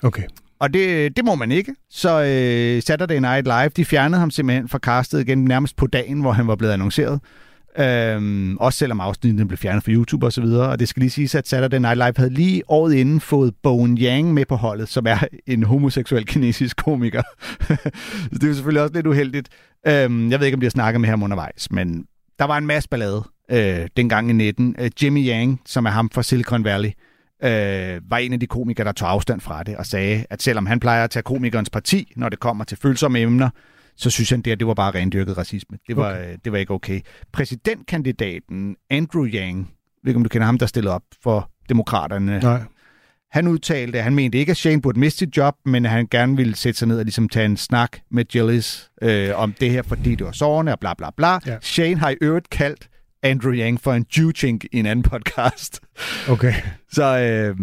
[0.02, 0.22] Okay.
[0.58, 1.74] Og det, det må man ikke.
[1.90, 6.20] Så øh, Saturday Night Live, de fjernede ham simpelthen fra castet igen nærmest på dagen,
[6.20, 7.20] hvor han var blevet annonceret.
[7.78, 10.68] Øhm, også selvom afsnittet blev fjernet fra YouTube og så videre.
[10.68, 13.98] Og det skal lige siges, at Saturday Night Live havde lige året inden fået Bowen
[13.98, 17.22] Yang med på holdet, som er en homoseksuel kinesisk komiker.
[18.30, 19.48] det er jo selvfølgelig også lidt uheldigt.
[19.86, 22.04] Øhm, jeg ved ikke, om de har snakket med ham undervejs, men
[22.38, 24.76] der var en masse ballade øh, dengang i 19.
[24.78, 26.90] Øh, Jimmy Yang, som er ham fra Silicon Valley,
[27.42, 30.66] øh, var en af de komikere, der tog afstand fra det og sagde, at selvom
[30.66, 33.50] han plejer at tage komikernes parti, når det kommer til følsomme emner,
[33.96, 35.78] så synes han, det, det var bare rendyrket racisme.
[35.88, 36.36] Det var, okay.
[36.44, 37.00] det var ikke okay.
[37.32, 42.38] Præsidentkandidaten Andrew Yang, jeg ved ikke, om du kender ham, der stillede op for demokraterne.
[42.38, 42.60] Nej.
[43.30, 46.06] Han udtalte, at han mente ikke, at Shane burde miste sit job, men at han
[46.10, 49.70] gerne ville sætte sig ned og ligesom tage en snak med Gillis øh, om det
[49.70, 51.38] her, fordi det var sårende og bla bla bla.
[51.46, 51.58] Ja.
[51.60, 52.88] Shane har i øvrigt kaldt
[53.24, 55.80] Andrew Yang for en Jew-chink i en anden podcast.
[56.28, 56.52] Okay.
[56.92, 57.56] Så øh,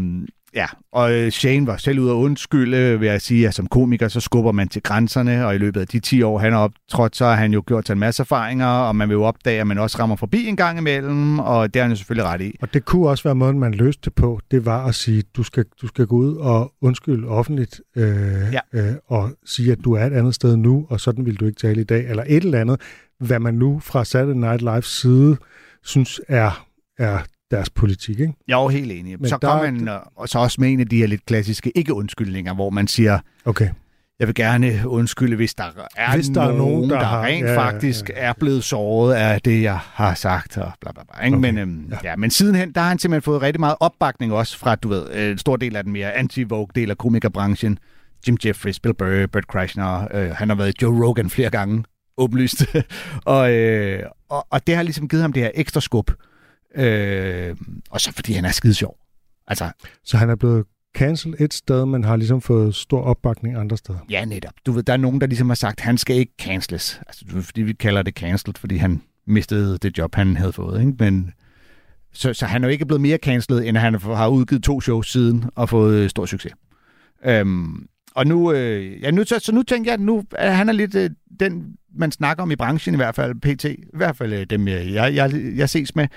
[0.55, 4.07] ja, og øh, Shane var selv ude at undskylde ved at sige, at som komiker,
[4.07, 7.15] så skubber man til grænserne, og i løbet af de 10 år, han har optrådt,
[7.15, 9.67] så har han jo gjort sig en masse erfaringer, og man vil jo opdage, at
[9.67, 12.55] man også rammer forbi en gang imellem, og det har han jo selvfølgelig ret i.
[12.61, 14.39] Og det kunne også være måden, man løste det på.
[14.51, 18.05] Det var at sige, du skal, du skal gå ud og undskylde offentligt, øh,
[18.53, 18.59] Ja.
[18.73, 21.59] øh, og sige, at du er et andet sted nu, og sådan vil du ikke
[21.59, 22.81] tale i dag, eller et eller andet,
[23.21, 25.37] hvad man nu fra Saturday Night Live side
[25.83, 26.65] synes er,
[26.99, 27.19] er
[27.51, 28.33] deres politik, ikke?
[28.47, 29.15] Jeg er helt enig.
[29.19, 31.25] Men så der- kommer man øh, og så også med en af de her lidt
[31.25, 33.69] klassiske ikke-undskyldninger, hvor man siger, Okay.
[34.19, 35.63] jeg vil gerne undskylde, hvis der
[35.95, 38.13] er, Hvis der er nogen, nogen, der der, har- rent ja, ja, faktisk ja.
[38.15, 41.25] er blevet såret af det, jeg har sagt, og bla bla bla.
[41.25, 41.37] Ikke?
[41.37, 41.97] Okay, Men, øhm, ja.
[42.03, 42.09] ja.
[42.09, 45.05] Ja, men sidenhen, der har han simpelthen fået rigtig meget opbakning også fra, du ved,
[45.13, 47.77] øh, en stor del af den mere anti-vogue del af komikerbranchen.
[48.27, 51.83] Jim Jeffries, Bill Burr, Bert Kreischer, øh, han har været Joe Rogan flere gange,
[52.17, 52.65] åbenlyst.
[53.25, 56.11] og, øh, og, og det har ligesom givet ham det her ekstra skub.
[56.75, 57.55] Øh,
[57.89, 58.97] og så fordi han er skide sjov.
[59.47, 59.71] Altså,
[60.03, 60.65] Så han er blevet
[60.97, 63.99] cancel et sted, men har ligesom fået stor opbakning andre steder.
[64.09, 64.53] Ja, netop.
[64.65, 67.01] Du ved, der er nogen, der ligesom har sagt, at han skal ikke canceles.
[67.07, 70.79] Altså, du fordi vi kalder det cancelled, fordi han mistede det job, han havde fået.
[70.79, 70.93] Ikke?
[70.99, 71.33] Men,
[72.13, 74.81] så, så han er jo ikke blevet mere cancelled, end at han har udgivet to
[74.81, 76.53] shows siden og fået øh, stor succes.
[77.25, 80.69] Øhm, og nu, øh, ja, nu, så, så nu tænker jeg, at nu, at han
[80.69, 83.65] er lidt øh, den, man snakker om i branchen i hvert fald, PT.
[83.65, 86.07] I hvert fald øh, dem, jeg, jeg, jeg, jeg ses med.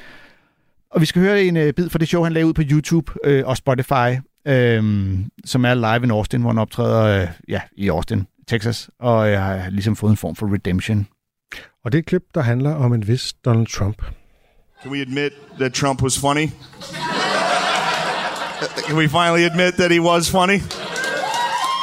[0.91, 3.13] Og vi skal høre en øh, bid fra det show, han lavede ud på YouTube
[3.25, 7.89] øh, og Spotify, øh, som er live in Austin, hvor han optræder øh, ja, i
[7.89, 11.07] Austin, Texas, og jeg har ligesom fået en form for redemption.
[11.85, 14.03] Og det er et klip, der handler om en vis Donald Trump.
[14.83, 16.49] Can we admit that Trump was funny?
[18.87, 20.84] Can we finally admit that he was funny?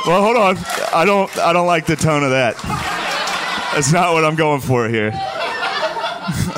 [0.05, 0.57] Well, hold on.
[0.93, 2.57] I don't I don't like the tone of that.
[3.73, 5.11] That's not what I'm going for here.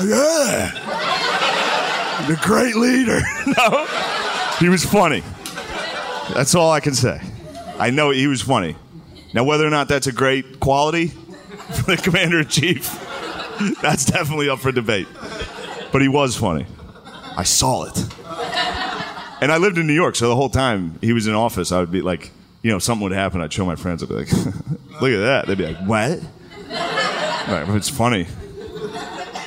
[0.02, 0.70] yeah.
[2.26, 3.20] The great leader.
[3.58, 3.86] no.
[4.58, 5.22] He was funny.
[6.32, 7.20] That's all I can say.
[7.78, 8.76] I know he was funny.
[9.32, 11.08] Now whether or not that's a great quality
[11.72, 12.98] for the commander in chief,
[13.82, 15.08] that's definitely up for debate
[15.94, 16.66] but he was funny.
[17.36, 17.96] I saw it.
[19.40, 21.78] And I lived in New York, so the whole time he was in office, I
[21.78, 22.32] would be like,
[22.64, 23.42] you know, something would happen.
[23.42, 24.02] I'd show my friends.
[24.02, 24.32] I'd be like,
[25.02, 25.44] look at that.
[25.46, 26.18] They'd be like, what?
[26.70, 28.26] Like, it's funny.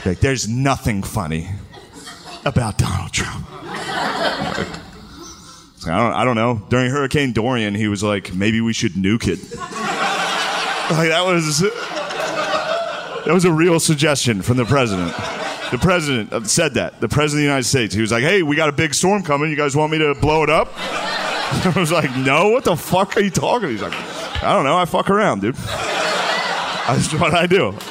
[0.05, 1.49] Like, there's nothing funny
[2.45, 3.51] about Donald Trump.
[3.63, 4.67] Like,
[5.87, 6.61] I don't, I don't know.
[6.69, 9.39] During Hurricane Dorian, he was like, maybe we should nuke it.
[10.95, 11.59] like that was
[13.25, 15.11] that was a real suggestion from the president.
[15.71, 17.01] The president said that.
[17.01, 17.95] The president of the United States.
[17.95, 19.49] He was like, "Hey, we got a big storm coming.
[19.49, 20.71] You guys want me to blow it up?"
[21.65, 22.49] I was like, "No.
[22.49, 23.93] What the fuck are you talking?" He's like,
[24.43, 24.77] "I don't know.
[24.77, 25.55] I fuck around, dude.
[26.87, 27.73] That's what I do."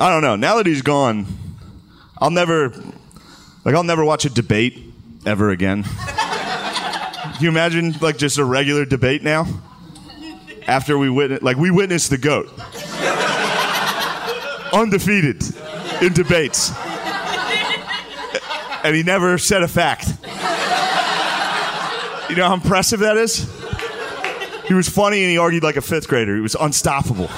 [0.00, 0.36] I don't know.
[0.36, 1.26] Now that he's gone,
[2.18, 2.70] I'll never,
[3.64, 4.92] like, I'll never watch a debate
[5.24, 5.84] ever again.
[5.84, 9.46] Can you imagine, like, just a regular debate now?
[10.66, 12.50] After we witness, like, we witnessed the goat
[14.72, 15.42] undefeated
[16.02, 16.72] in debates.
[18.82, 20.08] And he never said a fact.
[22.34, 23.48] You know how impressive that is?
[24.66, 26.34] He was funny and he argued like a fifth grader.
[26.34, 27.28] He was unstoppable.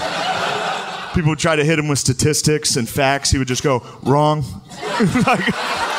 [1.15, 3.31] People would try to hit him with statistics and facts.
[3.31, 4.39] He would just go, wrong.
[5.27, 5.43] like,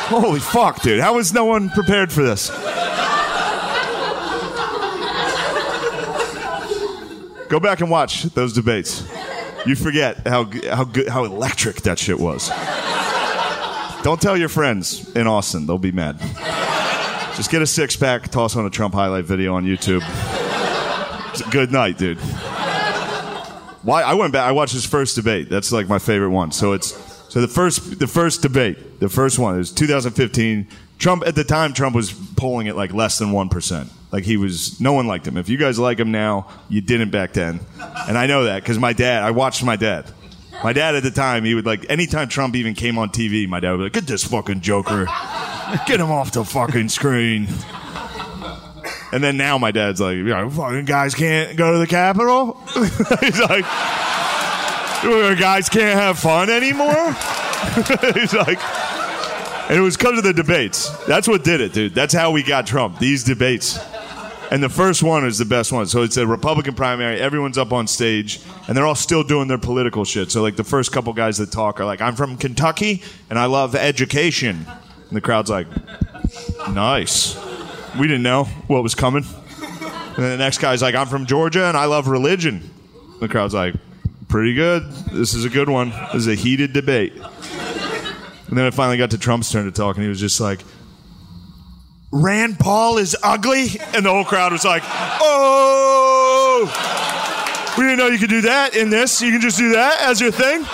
[0.08, 0.98] holy fuck, dude.
[0.98, 2.50] How was no one prepared for this?
[7.48, 9.08] Go back and watch those debates.
[9.64, 12.48] You forget how how good how electric that shit was.
[14.02, 16.20] Don't tell your friends in Austin; they'll be mad.
[17.38, 20.02] Just get a six pack, toss on a Trump highlight video on YouTube.
[21.30, 22.18] It's a good night, dude.
[22.18, 24.42] Why I went back.
[24.42, 25.48] I watched his first debate.
[25.48, 26.50] That's like my favorite one.
[26.50, 26.94] So it's
[27.28, 30.66] So the first the first debate, the first one is 2015.
[30.98, 33.86] Trump at the time Trump was polling at like less than 1%.
[34.10, 35.36] Like he was no one liked him.
[35.36, 37.60] If you guys like him now, you didn't back then.
[38.08, 40.10] And I know that cuz my dad, I watched my dad.
[40.64, 43.60] My dad at the time, he would like anytime Trump even came on TV, my
[43.60, 45.06] dad would be like, "Get this fucking joker.
[45.86, 47.48] Get him off the fucking screen."
[49.10, 52.60] And then now my dad's like, yeah, fucking guys can't go to the Capitol.
[53.20, 53.64] He's like,
[55.38, 57.12] guys can't have fun anymore.
[58.14, 58.58] He's like,
[59.68, 60.90] and it was because of the debates.
[61.06, 61.94] That's what did it, dude.
[61.94, 62.98] That's how we got Trump.
[62.98, 63.78] These debates.
[64.50, 65.86] And the first one is the best one.
[65.86, 67.20] So it's a Republican primary.
[67.20, 70.30] Everyone's up on stage, and they're all still doing their political shit.
[70.30, 73.44] So like the first couple guys that talk are like, "I'm from Kentucky, and I
[73.44, 74.66] love education,"
[75.08, 75.66] and the crowd's like,
[76.70, 77.36] "Nice."
[77.98, 79.24] We didn't know what was coming.
[79.24, 82.70] And then the next guy's like, I'm from Georgia and I love religion.
[83.20, 83.74] The crowd's like,
[84.28, 84.82] pretty good.
[85.12, 85.90] This is a good one.
[86.12, 87.14] This is a heated debate.
[87.16, 90.60] And then it finally got to Trump's turn to talk, and he was just like,
[92.10, 93.78] Rand Paul is ugly?
[93.94, 95.34] And the whole crowd was like, oh!
[97.76, 99.20] We didn't know you could do that in this.
[99.20, 100.64] You can just do that as your thing?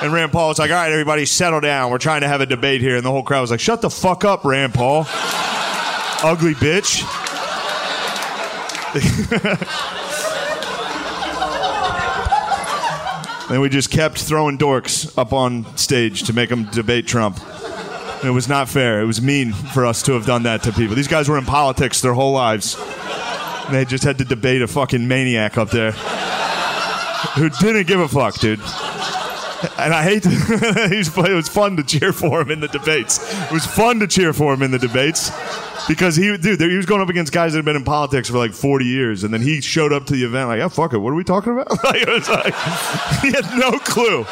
[0.00, 1.90] And Rand Paul was like, all right, everybody, settle down.
[1.90, 2.96] We're trying to have a debate here.
[2.96, 5.06] And the whole crowd was like, shut the fuck up, Rand Paul.
[6.22, 7.02] Ugly bitch.
[13.50, 17.40] and we just kept throwing dorks up on stage to make them debate Trump.
[18.22, 19.00] It was not fair.
[19.00, 20.94] It was mean for us to have done that to people.
[20.94, 22.76] These guys were in politics their whole lives.
[23.70, 25.92] They just had to debate a fucking maniac up there
[27.34, 28.60] who didn't give a fuck, dude
[29.78, 30.30] and I hate to,
[31.30, 33.18] it was fun to cheer for him in the debates.
[33.44, 35.30] It was fun to cheer for him in the debates
[35.88, 38.38] because he, dude, he was going up against guys that had been in politics for
[38.38, 40.98] like 40 years, and then he showed up to the event like, "Yeah, fuck it,
[40.98, 42.54] what are we talking about?" like, it was like,
[43.22, 44.24] he had no clue.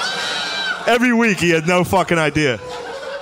[0.87, 2.61] Every week, he had no fucking idea.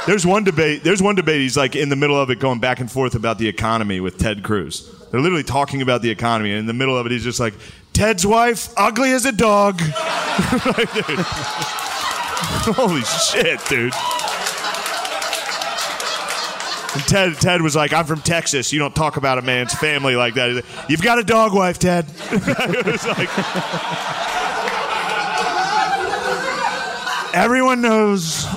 [0.06, 0.84] There's one debate.
[0.84, 1.40] There's one debate.
[1.40, 4.18] He's like in the middle of it, going back and forth about the economy with
[4.18, 4.90] Ted Cruz.
[5.10, 7.54] They're literally talking about the economy, and in the middle of it, he's just like,
[7.94, 9.80] "Ted's wife, ugly as a dog."
[10.66, 11.93] like,
[12.76, 13.92] Holy shit, dude.
[16.94, 18.72] And Ted, Ted was like, I'm from Texas.
[18.72, 20.54] You don't talk about a man's family like that.
[20.54, 22.06] Like, You've got a dog wife, Ted.
[22.30, 23.28] it was like,
[27.34, 28.44] everyone knows.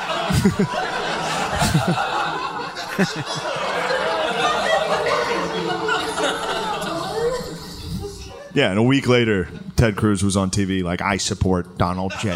[8.53, 12.28] yeah, and a week later, Ted Cruz was on TV like, I support Donald J.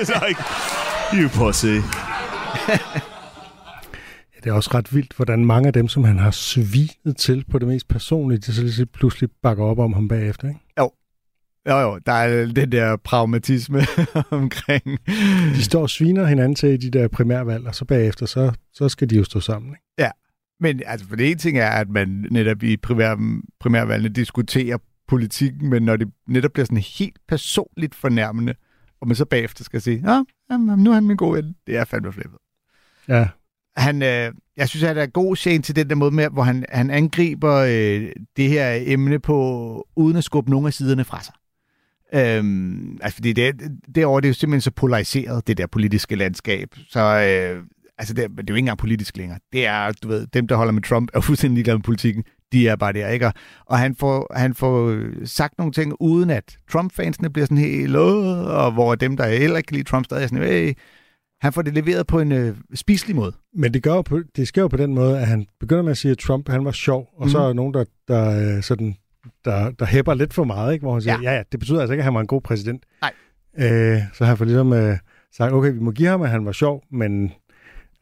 [0.00, 0.38] it's like,
[1.12, 1.78] you pussy.
[4.44, 7.58] Det er også ret vildt, hvordan mange af dem, som han har svinet til på
[7.58, 10.60] det mest personlige, de så lige pludselig bakker op om ham bagefter, ikke?
[10.78, 10.90] Jo.
[11.68, 13.80] Jo, jo, der er den der pragmatisme
[14.30, 14.98] omkring.
[15.54, 18.88] De står og sviner hinanden til i de der primærvalg, og så bagefter, så, så
[18.88, 19.84] skal de jo stå sammen, ikke?
[19.98, 20.10] Ja,
[20.60, 25.70] men altså, for det ene ting er, at man netop i primær, primærvalgene diskuterer politikken,
[25.70, 28.54] men når det netop bliver sådan helt personligt fornærmende,
[29.00, 31.76] og man så bagefter skal sige, ja, jamen, nu er han min gode ven, det
[31.76, 32.38] er fandme flippet.
[33.08, 33.28] Ja.
[33.76, 36.42] Han, øh, jeg synes, at der er god scene til den der måde med, hvor
[36.42, 41.22] han, han angriber øh, det her emne på, uden at skubbe nogle af siderne fra
[41.22, 41.34] sig.
[42.14, 43.54] Øhm, altså, fordi det,
[43.94, 46.68] derovre det er jo simpelthen så polariseret, det der politiske landskab.
[46.88, 47.64] Så øh,
[47.98, 49.38] altså, det, det er jo ikke engang politisk længere.
[49.52, 52.24] Det er, du ved, dem, der holder med Trump, er fuldstændig ligeglade med politikken
[52.54, 53.32] de er bare der, ikke?
[53.66, 58.72] Og han får, han får sagt nogle ting, uden at Trump-fansene bliver sådan helt, og
[58.72, 60.74] hvor dem, der heller ikke kan lide Trump, stadig er sådan, hey,
[61.40, 63.32] han får det leveret på en øh, spiselig måde.
[63.54, 65.98] Men det, gør på, det sker jo på den måde, at han begynder med at
[65.98, 67.30] sige, at Trump han var sjov, og mm.
[67.30, 68.96] så er der nogen, der, der, øh, sådan,
[69.44, 70.82] der, der hæpper lidt for meget, ikke?
[70.82, 71.30] hvor han siger, ja.
[71.30, 72.84] ja, ja, det betyder altså ikke, at han var en god præsident.
[73.00, 73.12] Nej.
[73.58, 74.98] Øh, så han får ligesom øh,
[75.36, 77.32] sagt, okay, vi må give ham, at han var sjov, men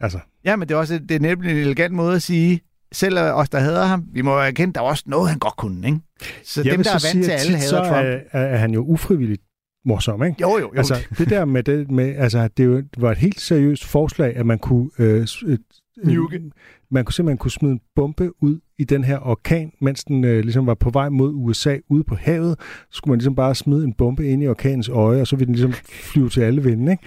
[0.00, 0.18] altså...
[0.44, 2.60] Ja, men det er også det er nemlig en elegant måde at sige,
[2.92, 5.86] selv os, der hader ham, vi må erkende, der er også noget, han godt kunne,
[5.86, 6.00] ikke?
[6.44, 8.06] Så Jeg dem, der er vant til, at alle hader Trump...
[8.32, 9.42] Er, er han jo ufrivilligt
[9.84, 10.36] morsom, ikke?
[10.40, 10.72] Jo, jo, jo.
[10.76, 14.36] Altså, det der med det, med, altså, det, jo, det var et helt seriøst forslag,
[14.36, 14.90] at man kunne...
[14.98, 15.58] Øh, øh,
[16.90, 20.40] man kunne simpelthen kunne smide en bombe ud i den her orkan, mens den øh,
[20.40, 22.56] ligesom var på vej mod USA ude på havet.
[22.60, 25.46] Så skulle man ligesom bare smide en bombe ind i orkanens øje, og så ville
[25.46, 25.72] den ligesom
[26.12, 27.04] flyve til alle vinde, ikke?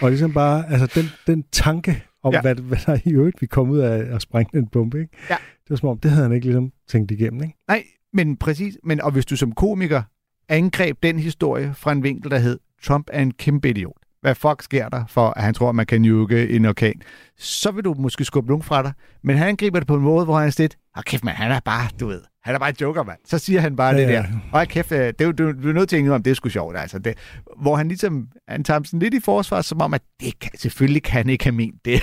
[0.00, 2.40] Og ligesom bare, altså den, den tanke om, ja.
[2.40, 5.16] hvad, hvad der i øvrigt vi kom ud af at sprænge den bombe, ikke?
[5.30, 5.34] Ja.
[5.34, 7.54] Det var som om, det havde han ikke ligesom tænkt igennem, ikke?
[7.68, 8.78] Nej, men præcis.
[8.84, 10.02] Men, og hvis du som komiker
[10.48, 14.03] angreb den historie fra en vinkel, der hed, Trump er en kæmpe idiot.
[14.24, 17.00] Hvad fuck sker der, for at han tror, at man kan nuke en orkan,
[17.38, 18.92] så vil du måske skubbe nogen fra dig.
[19.22, 21.50] Men han angriber det på en måde, hvor han er lidt, ah, kæft mand, han
[21.50, 23.18] er bare, du ved, han er bare en joker, mand.
[23.24, 24.24] Så siger han bare ja, det der.
[24.52, 26.48] Og kæft, øh, det, er du, du er nødt til at indrømme, det er sgu
[26.48, 26.98] sjovt, altså.
[26.98, 27.14] Det,
[27.62, 31.02] hvor han ligesom, han tager sådan lidt i forsvar, som om, at det kan, selvfølgelig
[31.02, 32.02] kan han ikke have ment det.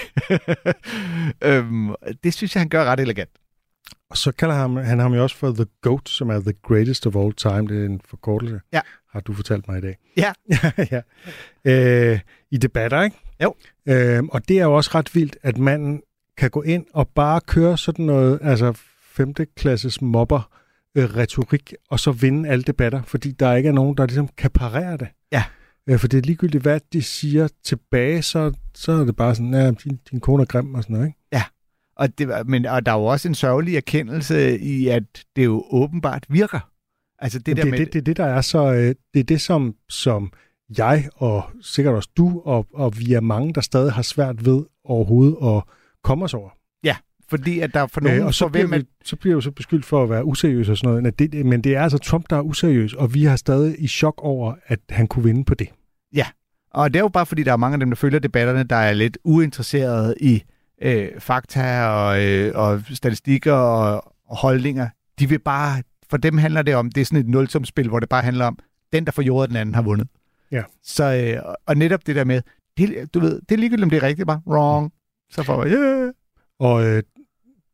[1.50, 3.30] øhm, det synes jeg, han gør ret elegant.
[4.10, 7.08] Og så kalder han, han ham jo også for The GOAT, som er The Greatest
[7.08, 7.68] of All Time.
[7.68, 8.82] Det er en forkortelse, Ja.
[9.12, 9.98] Har du fortalt mig i dag.
[10.18, 10.34] Ja.
[10.92, 11.02] ja.
[11.66, 12.20] Øh,
[12.52, 13.18] I debatter, ikke?
[13.44, 13.56] Jo.
[13.86, 16.02] Øh, og det er jo også ret vildt, at manden
[16.38, 20.50] kan gå ind og bare køre sådan noget, altså femteklasses mobber
[20.96, 24.52] øh, retorik, og så vinde alle debatter, fordi der ikke er nogen, der ligesom kan
[24.52, 25.08] parere det.
[25.32, 25.44] Ja.
[25.90, 29.54] Øh, for det er ligegyldigt, hvad de siger tilbage, så, så er det bare sådan,
[29.54, 31.22] ja, din, din kone er grim og sådan noget, ikke?
[32.02, 35.04] Og, det, men, og der er jo også en sørgelig erkendelse i, at
[35.36, 36.71] det jo åbenbart virker.
[37.22, 37.80] Altså det der det, med...
[37.80, 40.32] det, det, det, der er så, øh, det er det, som, som
[40.78, 44.64] jeg og sikkert også du, og, og vi er mange, der stadig har svært ved
[44.84, 45.64] overhovedet at
[46.04, 46.50] komme os over.
[47.32, 49.36] fordi at der er for nogen, Øh, og så for bliver, hvem, vi, så bliver
[49.36, 51.04] vi så beskyldt for at være useriøs og sådan noget.
[51.04, 53.88] Men det, men det er altså Trump, der er useriøs, og vi har stadig i
[53.88, 55.68] chok over, at han kunne vinde på det.
[56.74, 58.76] Og det er jo bare fordi, der er mange af dem, der følger debatterne, der
[58.76, 60.44] er lidt uinteresserede i
[60.82, 64.88] øh, fakta og, øh, og statistikker og, og holdninger.
[65.20, 68.10] De vil bare, for dem handler det om, det er sådan et nulsumspil, hvor det
[68.10, 68.58] bare handler om,
[68.94, 70.08] den, der får jordet, den anden har vundet.
[70.52, 70.64] Ja.
[70.84, 71.04] Så,
[71.38, 72.42] øh, og- netop det der med,
[72.78, 74.92] det, du ved, det er ligegyldigt, om det er rigtigt, bare wrong.
[75.32, 76.14] Så får man, yeah.
[76.60, 77.04] Og øh,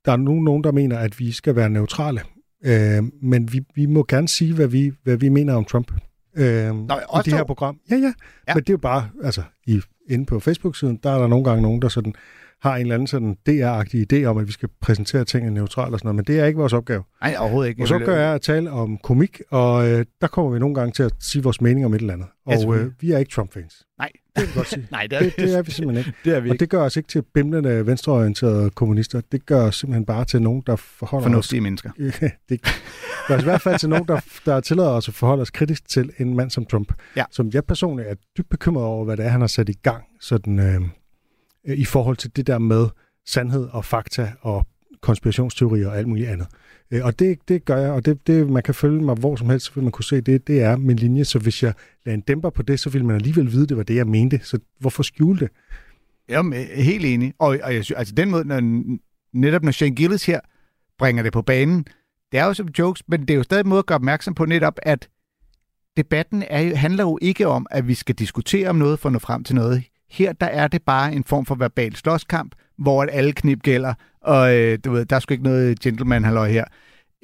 [0.05, 2.21] der er nu nogen, der mener, at vi skal være neutrale.
[2.65, 5.91] Øh, men vi, vi må gerne sige, hvad vi, hvad vi mener om Trump.
[6.35, 7.79] Øh, Nå, I det her program.
[7.91, 8.11] Ja, ja, Ja.
[8.47, 8.53] ja.
[8.53, 11.61] Men det er jo bare, altså, i, inde på Facebook-siden, der er der nogle gange
[11.61, 12.13] nogen, der sådan
[12.61, 15.99] har en eller anden sådan DR-agtig idé om, at vi skal præsentere tingene neutralt og
[15.99, 17.03] sådan noget, men det er ikke vores opgave.
[17.21, 17.79] Nej, overhovedet ikke.
[17.79, 21.03] Vores opgave er at tale om komik, og øh, der kommer vi nogle gange til
[21.03, 22.27] at sige vores mening om et eller andet.
[22.45, 23.83] Og øh, vi er ikke Trump-fans.
[23.99, 24.87] Nej, Det jeg godt sige.
[24.91, 26.17] Nej, det er, Det, det er vi simpelthen ikke.
[26.25, 26.59] det er vi Og ikke.
[26.61, 29.21] det gør os ikke til bimlende venstreorienterede kommunister.
[29.31, 31.89] Det gør os simpelthen bare til nogen, der forholder Fornuftige mennesker.
[31.89, 32.13] os...
[32.49, 32.61] det
[33.27, 35.89] gør os i hvert fald til nogen, der, der tillader os at forholde os kritisk
[35.89, 36.93] til en mand som Trump.
[37.15, 37.23] Ja.
[37.31, 40.03] Som jeg personligt er dybt bekymret over, hvad det er, han har sat i gang
[40.21, 40.81] sådan, øh,
[41.67, 42.87] øh, i forhold til det der med
[43.25, 44.65] sandhed og fakta og
[45.01, 46.47] konspirationsteorier og alt muligt andet.
[46.91, 49.49] Øh, og det, det gør jeg, og det, det, man kan følge mig hvor som
[49.49, 51.25] helst, så vil man kunne se, det, det er min linje.
[51.25, 51.73] Så hvis jeg
[52.05, 54.39] lader en dæmper på det, så vil man alligevel vide, det var det, jeg mente.
[54.43, 55.49] Så hvorfor skjule det?
[56.29, 57.33] Jamen, øh, helt enig.
[57.39, 58.61] Og, og jeg synes, altså den måde, når,
[59.33, 60.39] netop når Shane Gillis her
[60.97, 61.85] bringer det på banen,
[62.31, 64.33] det er jo som jokes, men det er jo stadig en måde at gøre opmærksom
[64.33, 65.09] på netop, at
[65.97, 69.13] debatten er, jo- handler jo ikke om, at vi skal diskutere om noget for at
[69.13, 69.83] nå frem til noget.
[70.09, 74.55] Her der er det bare en form for verbal slåskamp, hvor alle knip gælder, og
[74.55, 76.65] øh, du ved, der er sgu ikke noget gentleman halløj her.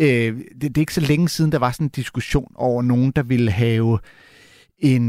[0.01, 3.11] Øh, det, det er ikke så længe siden, der var sådan en diskussion over nogen,
[3.11, 3.99] der ville have
[4.79, 5.01] en,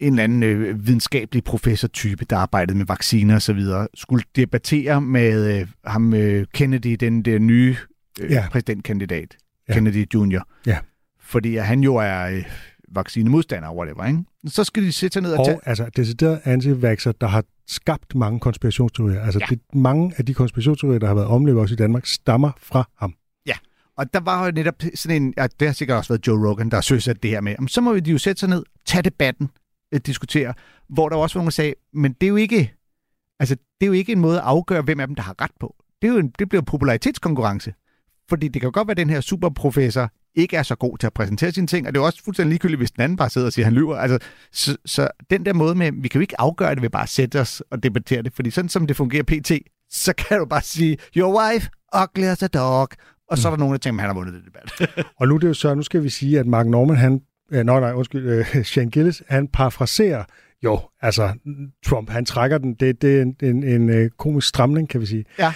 [0.00, 3.60] en eller anden øh, videnskabelig professortype, der arbejdede med vacciner osv.,
[3.94, 7.76] skulle debattere med øh, ham øh, Kennedy, den der nye
[8.20, 8.46] øh, Ja.
[8.50, 9.36] præsidentkandidat,
[9.68, 9.74] Ja.
[9.74, 10.40] Kennedy Jr.
[10.66, 10.78] Ja.
[11.20, 12.44] Fordi han jo er øh,
[12.94, 14.24] vaccinemodstander og whatever, ikke?
[14.46, 15.56] Så skal de sætte sig ned og tage...
[15.56, 19.20] Og altså decideret anti der har skabt mange konspirationsteorier.
[19.20, 19.46] Altså Ja.
[19.50, 19.54] ja.
[19.54, 23.14] det, mange af de konspirationsteorier, der har været omløbet også i Danmark, stammer fra ham.
[23.96, 26.70] Og der var jo netop sådan en, ja, det har sikkert også været Joe Rogan,
[26.70, 28.62] der har søsat det her med, jamen, så må vi de jo sætte sig ned,
[28.86, 29.50] tage debatten,
[29.92, 30.54] øh, diskutere,
[30.88, 32.74] hvor der også var nogen, der sagde, men det er jo ikke,
[33.40, 35.50] altså, det er jo ikke en måde at afgøre, hvem af dem, der har ret
[35.60, 35.76] på.
[36.02, 37.74] Det, er jo en, det bliver en popularitetskonkurrence.
[38.28, 41.12] Fordi det kan godt være, at den her superprofessor ikke er så god til at
[41.12, 43.46] præsentere sine ting, og det er jo også fuldstændig ligegyldigt, hvis den anden bare sidder
[43.46, 43.96] og siger, at han lyver.
[43.96, 44.18] Altså,
[44.52, 47.08] så, så den der måde med, vi kan jo ikke afgøre det ved bare at
[47.08, 49.52] sætte os og debattere det, fordi sådan som det fungerer pt,
[49.90, 51.70] så kan du bare sige, your wife,
[52.02, 52.88] ugly as a dog,
[53.30, 55.06] og så er der nogen, der tænker, at han har vundet det debat.
[55.20, 57.20] Og nu er det jo så, nu skal vi sige, at Mark Norman, han,
[57.52, 60.24] øh, nej, nej, undskyld, øh, Shane Gillis, han parafraserer
[60.64, 61.32] jo, altså
[61.86, 65.06] Trump, han trækker den, det, det er en, en, en øh, komisk stramning, kan vi
[65.06, 65.24] sige.
[65.38, 65.52] Ja.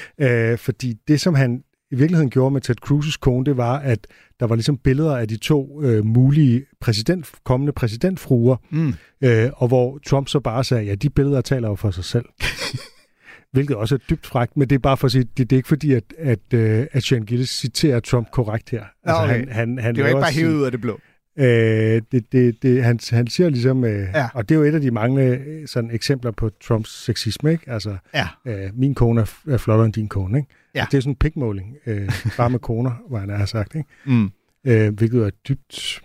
[0.53, 4.07] Øh, fordi det, som han i virkeligheden gjorde med Ted Cruz's kone, det var, at
[4.41, 8.95] der var ligesom billeder af de to øh, mulige præsident, kommende præsidentfruer, Mm.
[9.25, 12.25] øh, og hvor Trump så bare sagde, ja, de billeder taler jo for sig selv.
[13.53, 15.59] Hvilket også er dybt frækt, men det er bare for at sige, det, det er
[15.59, 18.85] ikke fordi, at, at, øh, at Shane Gillis citerer Trump korrekt her.
[19.05, 19.35] Altså, okay.
[19.35, 21.01] han, han, han Det var ikke bare hævet ud af det blå.
[21.39, 24.29] Øh, det, det, det, han, han siger ligesom, øh, Ja.
[24.35, 27.71] og det er jo et af de mange øh, sådan, eksempler på Trumps sexisme, ikke?
[27.71, 28.29] Altså, Ja.
[28.47, 30.49] øh, min kone er, er flottere end din kone, ikke?
[30.75, 30.87] Ja.
[30.91, 33.89] Det er sådan en pikmåling, øh, bare med koner, hvor han har sagt, ikke?
[34.07, 34.31] Mm.
[34.67, 36.03] Øh, hvilket er dybt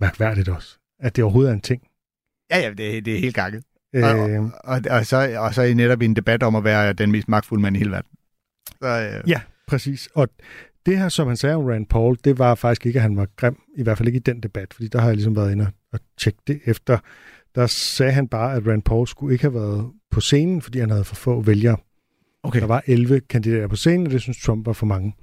[0.00, 1.82] mærkværdigt også, at det overhovedet er en ting.
[2.50, 3.62] Ja, ja, det, er- det er helt gakket.
[3.94, 6.64] Øh, Og, og, og, så, og så er I netop i en debat om at
[6.64, 8.10] være den mest magtfulde mand i hele verden.
[8.82, 8.86] Så,
[9.24, 9.40] øh, Ja.
[9.66, 10.28] Præcis, og
[10.86, 13.26] det her, som han sagde om Rand Paul, det var faktisk ikke, at han var
[13.36, 15.66] grim, i hvert fald ikke i den debat, fordi der har jeg ligesom været inde
[15.92, 16.98] og tjekke det efter.
[17.54, 20.90] Der sagde han bare, at Rand Paul skulle ikke have været på scenen, fordi han
[20.90, 21.76] havde for få vælgere.
[22.42, 22.60] Okay.
[22.60, 25.14] Der var 11 kandidater på scenen, og det synes Trump var for mange.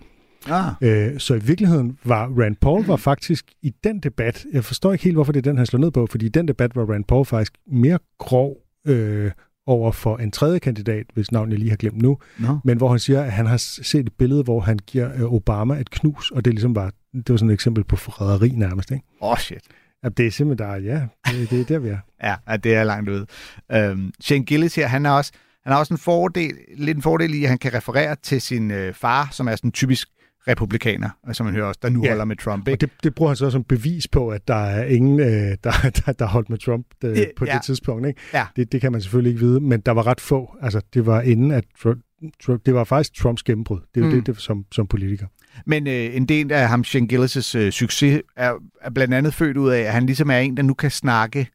[0.48, 0.72] Ah.
[0.82, 5.04] Øh, så i virkeligheden var Rand Paul var faktisk i den debat, jeg forstår ikke
[5.04, 7.06] helt, hvorfor det er den, han slår ned på, fordi i den debat var Rand
[7.06, 8.58] Paul faktisk mere grov
[8.88, 9.32] øh,
[9.70, 12.58] over for en tredje kandidat, hvis navn jeg lige har glemt nu, No.
[12.64, 15.80] men hvor han siger, at han har set et billede, hvor han giver øh, Obama
[15.80, 19.06] et knus, og det ligesom var, det var sådan et eksempel på forræderi nærmest, ikke?
[19.22, 19.62] Åh, oh, shit.
[20.04, 21.02] Ja, det er simpelthen der, ja,
[21.32, 21.98] det, det er der, vi er.
[22.24, 23.26] Ja, det er langt ude.
[23.72, 25.32] Øhm, Shane Gillis her, han har også,
[25.64, 28.72] han har også en fordel, lidt en fordel i, at han kan referere til sin
[28.72, 30.10] øh, far, som er sådan typisk
[30.50, 32.10] republikaner, og som man hører også, der nu Ja.
[32.10, 32.68] holder med Trump.
[32.68, 32.82] Og Ikke?
[32.82, 35.28] det, det bruger han så som bevis på, at der er ingen, øh,
[35.64, 35.72] der,
[36.06, 37.54] der, der holdt med Trump øh, Ja, på ja.
[37.54, 38.08] det tidspunkt.
[38.08, 38.20] Ikke?
[38.34, 38.46] Ja.
[38.56, 40.56] Det, det kan man selvfølgelig ikke vide, men der var ret få.
[40.62, 42.00] Altså, det var inden, at Trump,
[42.44, 43.80] Trump, det var faktisk Trumps gennembrud.
[43.96, 44.18] Det er jo Mm.
[44.24, 45.28] det, det som, som politiker.
[45.66, 49.58] Men øh, en del af ham, Shane Gillis' øh, succes er, er blandt andet født
[49.58, 51.48] ud af, at han ligesom er en, der nu kan snakke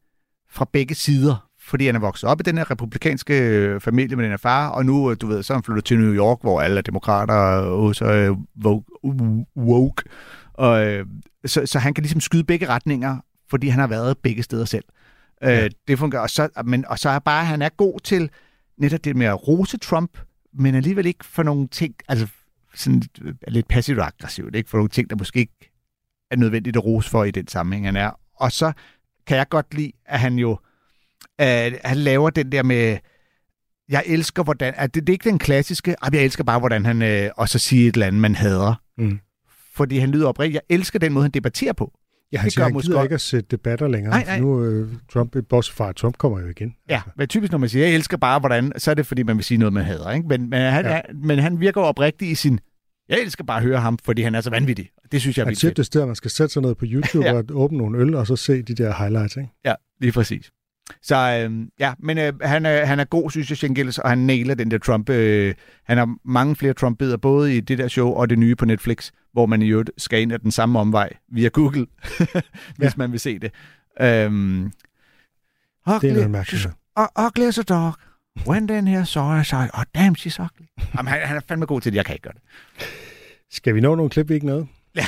[0.49, 1.44] fra begge sider.
[1.65, 4.69] Fordi han er vokset op i den her republikanske øh, familie med den her far,
[4.69, 6.81] og nu, øh, du ved, så er han flyttet til New York, hvor alle er
[6.81, 8.85] demokrater og også øh, woke.
[9.57, 10.03] woke.
[10.53, 11.05] Og, øh,
[11.45, 13.17] så, så han kan ligesom skyde begge retninger,
[13.49, 14.83] fordi han har været begge steder selv.
[15.41, 15.63] Ja.
[15.63, 16.21] Øh, det fungerer.
[16.21, 18.29] Og så, men, og så er bare, han er god til
[18.77, 20.17] netop det med at rose Trump,
[20.53, 22.27] men alligevel ikke for nogle ting, altså
[22.75, 23.01] sådan
[23.47, 24.69] lidt passivt og aggressivt, ikke?
[24.69, 25.71] For nogle ting, der måske ikke
[26.31, 28.19] er nødvendigt at rose for i den sammenhæng, han er.
[28.35, 28.71] Og så
[29.27, 30.57] kan jeg godt lide, at han jo øh,
[31.83, 32.97] han laver den der med,
[33.89, 36.85] jeg elsker, hvordan, at det, det er ikke den klassiske, "Ej, jeg elsker bare, hvordan
[36.85, 38.81] han, øh, og så siger et eller andet, man hader.
[38.97, 39.19] Mm.
[39.73, 40.53] Fordi han lyder oprigtigt.
[40.69, 41.93] Jeg elsker den måde, han debatterer på.
[42.31, 44.11] Ja, han Det gør han måske gider ikke at sætte debatter længere.
[44.13, 44.39] Nej, nej.
[44.39, 46.75] Nu øh, Trump, bortset fra, at Trump kommer jo igen.
[46.89, 49.35] Ja, men typisk når man siger, jeg elsker bare, hvordan, så er det, fordi man
[49.37, 50.11] vil sige noget, man hader.
[50.11, 50.27] Ikke?
[50.27, 50.95] Men, men, han, Ja.
[50.95, 51.01] ja.
[51.13, 52.59] men han virker oprigtig i sin,
[53.09, 54.89] jeg elsker bare at høre ham, fordi han er så vanvittig.
[55.11, 56.85] Det synes jeg er Han siger det sted, at man skal sætte sig ned på
[56.87, 57.33] YouTube Ja.
[57.33, 59.37] og åbne nogle øl, og så se de der highlights.
[59.37, 59.49] Ikke?
[59.65, 60.51] Ja, lige præcis.
[61.01, 64.17] Så øhm, ja, men øh, han, er, han er god, synes jeg, Gillis, og han
[64.17, 65.09] nailer den der Trump.
[65.09, 68.65] Øh, han har mange flere Trump-billeder, både i det der show og det nye på
[68.65, 71.85] Netflix, hvor man i øvrigt skal ind ad den samme omvej via Google,
[72.77, 72.89] hvis Ja.
[72.97, 73.51] man vil se det.
[74.01, 74.71] Øhm,
[75.87, 76.67] Det er noget mærkeligt.
[77.19, 77.93] ugly as a dog.
[78.47, 80.65] When then here saw I saw, oh damn, she's ugly.
[80.97, 82.41] Jamen, han, han er fandme god til det, jeg kan ikke gøre det.
[83.51, 84.67] Skal vi nå nogle klip, vi ikke nåede?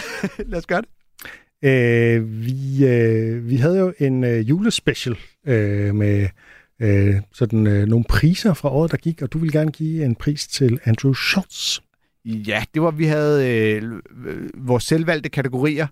[0.52, 0.90] Lad os gøre det.
[1.70, 5.18] Øh, vi, øh, vi havde jo en øh, julespecial
[5.48, 6.28] øh, med
[6.80, 10.16] øh, sådan øh, nogle priser fra året, der gik, og du vil gerne give en
[10.16, 11.80] pris til Andrew Schultz.
[12.26, 13.84] Ja, det var, vi havde øh,
[14.26, 15.88] øh, vores selvvalgte kategorier.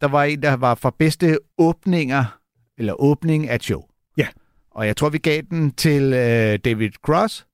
[0.00, 2.38] Der var en, der var for bedste åbninger,
[2.78, 3.82] eller åbning af show.
[4.16, 4.26] Ja.
[4.70, 7.46] Og jeg tror, vi gav den til øh, David Cross,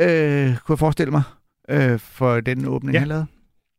[0.00, 1.22] øh, kunne jeg forestille mig,
[1.68, 2.98] øh, for den åbning, Ja.
[2.98, 3.26] han lavede.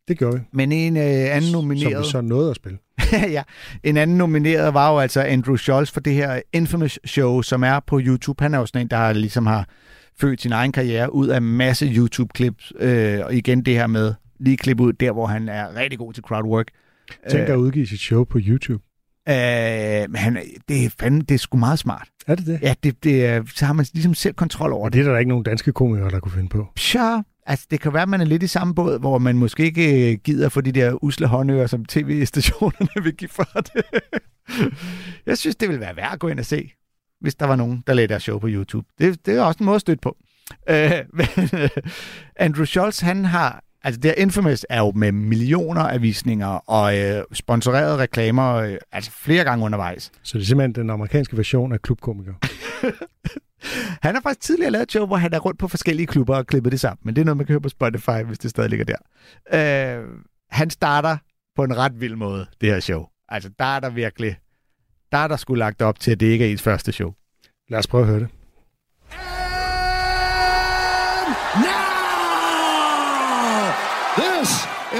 [0.10, 0.44] Det gjorde vi.
[0.54, 2.00] Men en øh, anden Som nomineret...
[2.00, 2.78] vi så nåede at spille.
[3.38, 3.44] ja,
[3.84, 7.80] en anden nomineret var jo altså Andrew Schultz for det her Infamous Show, som er
[7.80, 8.44] på YouTube.
[8.44, 9.68] Han er jo sådan en, der ligesom har
[10.20, 12.72] født sin egen karriere ud af masse YouTube-klips.
[12.80, 16.14] Øh, og igen det her med lige klippe ud der, hvor han er rigtig god
[16.14, 16.68] til crowdwork.
[17.30, 18.84] Tænk at udgive sit show på YouTube.
[19.30, 19.36] Øh,
[20.10, 20.40] men han,
[20.70, 22.08] det, er fandme, det er sgu meget smart.
[22.28, 22.60] Er det det?
[22.62, 24.94] Ja, det, det, så har man ligesom selv kontrol over det.
[24.94, 26.68] det er der ikke nogen danske komikere, der kunne finde på.
[26.78, 27.24] Sure.
[27.50, 30.12] Altså, det kan være, at man er lidt i samme båd, hvor man måske ikke
[30.12, 33.84] øh, gider for de der usle håndører, som tv-stationerne vil give for det.
[35.26, 36.72] Jeg synes, det ville være værd at gå ind og se,
[37.22, 38.88] hvis der var nogen, der lagde deres show på YouTube.
[39.00, 40.18] Det, det er også en måde at støtte på.
[40.70, 41.70] Øh, men, øh,
[42.36, 43.64] Andrew Scholz, han har...
[43.84, 48.78] Altså, det her Infamous er jo med millioner af visninger og øh, sponsorerede reklamer, øh,
[48.92, 50.12] altså flere gange undervejs.
[50.24, 52.36] Så det er simpelthen den amerikanske version af klubkomikere.
[54.02, 56.48] Han har faktisk tidligere lavet et show, hvor han er rundt på forskellige klubber og
[56.48, 57.00] klippet det sammen.
[57.04, 60.00] Men det er noget, man kan høre på Spotify, hvis det stadig ligger der.
[60.00, 60.06] Øh,
[60.52, 61.18] han starter
[61.56, 63.06] på en ret vild måde, det her show.
[63.30, 64.38] Altså, der er der virkelig...
[65.12, 67.14] Der er der sgu lagt op til, at det ikke er ens første show.
[67.70, 68.30] Lad os prøve at høre det.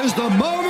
[0.06, 0.69] Is the moment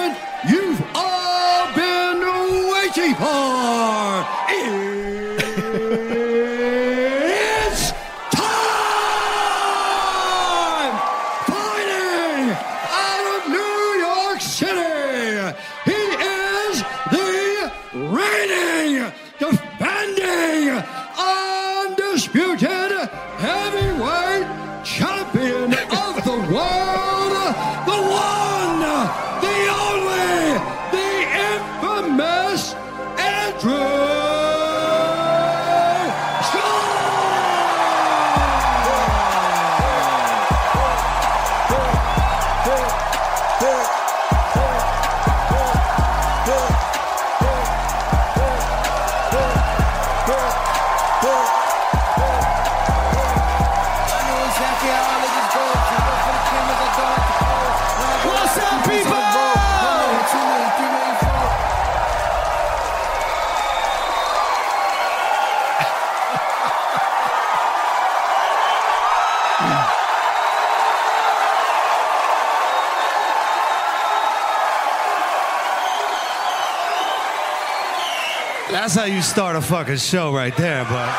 [78.90, 81.10] That's how you start a fucking show right there, but.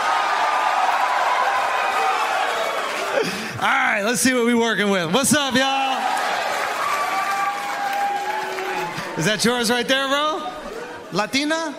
[3.60, 5.14] All right, let's see what we're working with.
[5.14, 5.96] What's up, y'all?
[9.16, 10.50] Is that yours right there, bro?
[11.12, 11.72] Latina?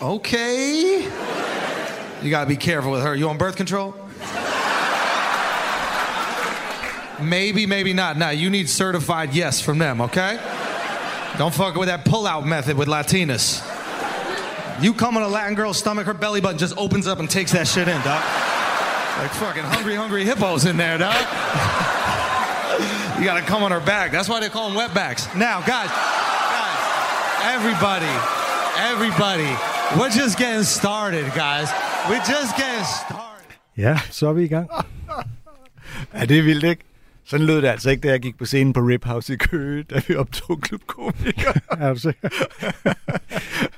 [0.00, 1.04] Okay.
[2.20, 3.14] You gotta be careful with her.
[3.14, 3.94] You on birth control?
[7.20, 8.18] Maybe, maybe not.
[8.18, 10.40] Now, you need certified yes from them, okay?
[11.38, 13.71] Don't fuck with that pull-out method with Latinas.
[14.82, 17.52] You come on a Latin girl's stomach, her belly button just opens up and takes
[17.52, 18.20] that shit in, dog.
[19.18, 21.14] Like fucking hungry, hungry hippos in there, dog.
[23.18, 24.10] you gotta come on her back.
[24.10, 25.32] That's why they call them wetbacks.
[25.36, 28.10] Now, guys, guys, everybody,
[28.76, 29.56] everybody,
[29.96, 31.70] we're just getting started, guys.
[32.08, 33.28] We're just getting started.
[33.74, 34.68] Ja, så er vi i gang.
[36.12, 36.84] Ja, det er vildt, ikke?
[37.24, 39.82] Sådan lød det altså ikke, da jeg gik på scenen på Rip House i Køge,
[39.82, 41.54] da vi optog klubkomikere.
[41.70, 42.28] Er du sikker?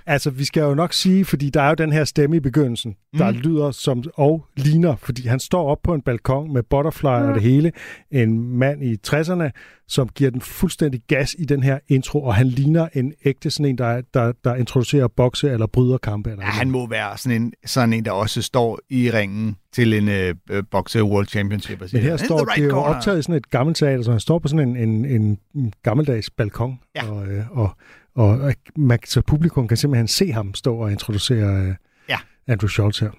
[0.07, 2.97] altså, vi skal jo nok sige, fordi der er jo den her stemme i begyndelsen,
[3.19, 3.37] der Mm.
[3.39, 7.43] lyder som og ligner, fordi han står op på en balkon med butterfly og det
[7.43, 7.73] hele.
[8.11, 9.51] En mand i 60'erne,
[9.89, 13.67] som giver den fuldstændig gas i den her intro, og han ligner en ægte sådan
[13.67, 16.31] en, der, er- der, der introducerer bokse eller bryderkampe.
[16.31, 19.93] Eller Ja, han må være sådan en, sådan en, der også står i ringen til
[19.95, 21.83] en øh, øh, Boxe World Championship.
[21.83, 23.51] Og siger, Men her "In står, the det er jo corner." optaget i sådan et
[23.51, 27.11] gammelt teater, så han står på sådan en, en, en, en gammeldags balkon, Ja.
[27.11, 27.71] og, øh, og,
[28.15, 31.75] og, og man, så publikum kan simpelthen se ham stå og introducere øh,
[32.09, 32.19] Ja.
[32.49, 33.11] Andrew Schultz her.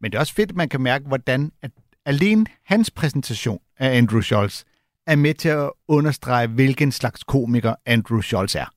[0.00, 1.70] Men det er også fedt, at man kan mærke, hvordan at
[2.06, 4.62] alene hans præsentation af Andrew Schultz
[5.06, 8.70] er med til at understrege, hvilken slags komiker Andrew Schultz er.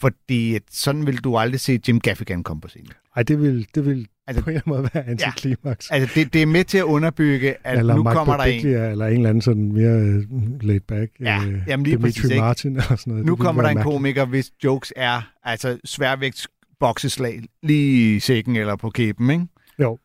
[0.00, 2.90] Fordi sådan vil du aldrig se Jim Gaffigan komme på scenen.
[3.16, 5.90] Ej, det vil, det vil Altså- på en eller anden måde være antiklimaks.
[5.90, 5.94] Ja.
[5.94, 8.66] Altså, det, det er med til at underbygge, at eller nu Mark kommer der en.
[8.66, 11.10] Eller en eller anden sådan mere uh, laid back.
[11.20, 12.40] Ja, øh, jamen lige Dimitri præcis, ikke?
[12.40, 13.26] Martin eller sådan noget.
[13.26, 13.94] Nu kommer der en mærkeligt.
[13.94, 16.48] komiker, hvis jokes er altså sværvægts
[16.80, 19.46] bokseslag lige i sækken eller på kæben, ikke?
[19.78, 19.98] Jo.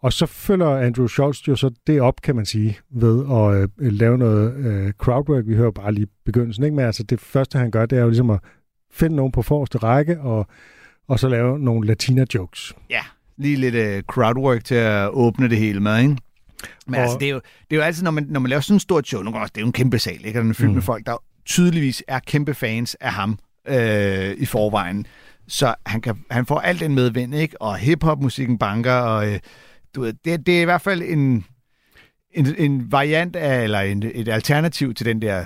[0.00, 3.92] Og så følger Andrew Schultz jo så det op, kan man sige, ved at øh,
[3.92, 5.44] lave noget øh, crowdwork.
[5.46, 6.76] Vi hører bare lige begyndelsen, ikke?
[6.76, 8.38] Men altså det første, han gør, det er jo ligesom at
[8.92, 10.46] finde nogen på forreste række, og,
[11.08, 12.72] og så lave nogle latina-jokes.
[12.90, 13.00] Ja,
[13.36, 16.16] lige lidt uh, crowdwork til at åbne det hele med, ikke?
[16.86, 17.40] Men Og- altså, det er, jo,
[17.70, 19.44] det er jo altid, når man, når man laver sådan et stort show, nogle gange
[19.44, 20.38] også, det er jo en kæmpe sal, ikke?
[20.38, 20.70] Og den er fyldt.
[20.70, 20.74] Mm.
[20.74, 25.06] med folk, der tydeligvis er kæmpe fans af ham øh, i forvejen.
[25.50, 27.62] Så han, kan, han får alt den medvind, ikke?
[27.62, 29.38] Og hiphop-musikken banker, og øh,
[29.94, 31.44] du ved, det, det er i hvert fald en,
[32.34, 35.44] en, en variant af, eller en, et alternativ til den der,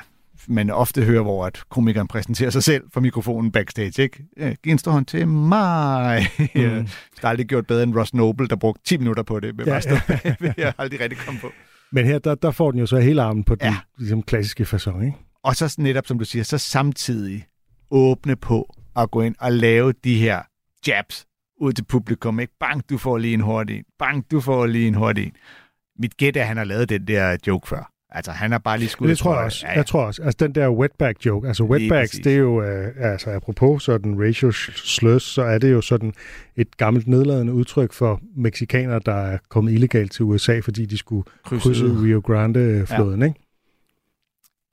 [0.48, 4.24] man ofte hører, hvor at komikeren præsenterer sig selv for mikrofonen backstage, ikke?
[4.36, 6.26] Øh, Giv en stor hånd til mig.
[6.38, 6.46] Mm.
[7.20, 9.56] Der er aldrig gjort bedre end Ross Noble, der brugte 10 minutter på det.
[9.56, 10.52] Med Ja, ja, stå bagved.
[10.56, 11.50] Jeg har aldrig rigtig kommet på.
[11.92, 13.76] Men her, der, der får den jo så hele armen på den Ja.
[13.98, 15.16] ligesom, klassiske façon, ikke?
[15.44, 17.44] Og så netop, som du siger, så samtidig
[17.90, 20.42] åbne på at gå ind og lave de her
[20.88, 21.26] jabs
[21.60, 22.40] ud til publikum.
[22.40, 22.52] Ikke?
[22.60, 23.84] Bang, du får lige en hurtig en.
[23.98, 25.32] Bang, du får lige en hurtig en.
[25.98, 27.90] Mit gæt er, at han har lavet den der joke før.
[28.14, 29.66] Altså, han har bare lige skudt Det tror jeg også.
[29.66, 30.22] Jeg tror også.
[30.22, 31.48] Altså den der wetback joke.
[31.48, 35.80] Altså wetbacks, det er jo, øh, altså apropos sådan racial slurs, så er det jo
[35.80, 36.12] sådan
[36.56, 41.24] et gammelt nedladende udtryk for mexikanere, der er kommet illegalt til USA, fordi de skulle
[41.44, 41.84] Krydse krydse.
[41.84, 43.26] Rio Grande-floden, ja.
[43.26, 43.40] ikke?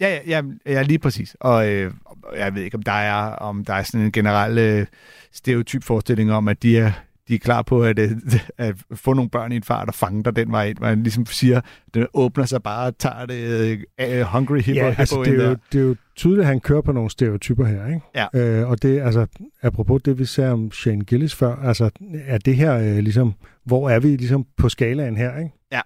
[0.02, 1.36] Ja, ja, ja, ja, lige præcis.
[1.40, 1.94] Og øh,
[2.38, 4.86] jeg ved ikke, om der er, om der er sådan en generel øh,
[5.32, 6.92] stereotyp forestilling om, at de er,
[7.28, 8.12] de er klar på at, øh,
[8.58, 10.78] at få nogle børn i en fart og fange dig den vej ind.
[10.82, 11.62] Man ligesom siger,
[11.94, 15.50] den åbner sig bare og tager det øh, hungry hippo, Ja, altså hippo det er,
[15.50, 18.02] jo, det er jo tydeligt, at han kører på nogle stereotyper her, ikke?
[18.16, 18.60] Ja.
[18.60, 19.26] Øh, og det, altså,
[19.62, 21.90] apropos det, vi sagde om Shane Gillis før, altså,
[22.26, 23.34] er det her øh, ligesom,
[23.64, 25.52] hvor er vi ligesom på skalaen her, ikke?
[25.72, 25.82] Ja,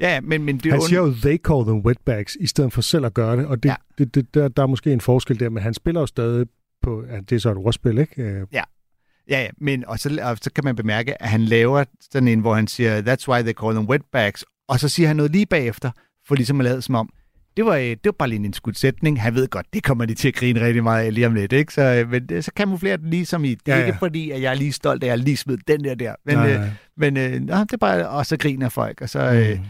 [0.00, 3.06] ja, men, men det Han siger jo, they call them wetbacks, i stedet for selv
[3.06, 3.74] at gøre det, og det, Ja.
[3.98, 4.04] ja.
[4.04, 6.46] det, det, der, der er måske en forskel der, men han spiller jo stadig
[6.82, 8.22] på, ja, det er så et ordspil, ikke?
[8.22, 8.62] Øh, Ja,
[9.28, 12.54] ja, men og så, og så kan man bemærke, at han laver sådan en, hvor
[12.54, 15.90] han siger, that's why they call them wetbacks, og så siger han noget lige bagefter,
[16.28, 17.08] for ligesom at lade som om,
[17.56, 19.22] det var, øh, det var bare lige en indskudt sætning.
[19.22, 21.52] Han ved godt, det kommer de til at grine rigtig meget af lige om lidt,
[21.52, 21.74] ikke?
[21.74, 24.06] Så, øh, men så kamuflerer den ligesom i, det er Ja, ikke ja.
[24.06, 26.14] fordi, at jeg er lige stolt af, at jeg lige smed den der der.
[26.26, 26.68] Men, nej, øh, nej.
[26.96, 29.18] men øh, nå, det er bare, og så griner folk, og så...
[29.20, 29.64] Øh, Mm.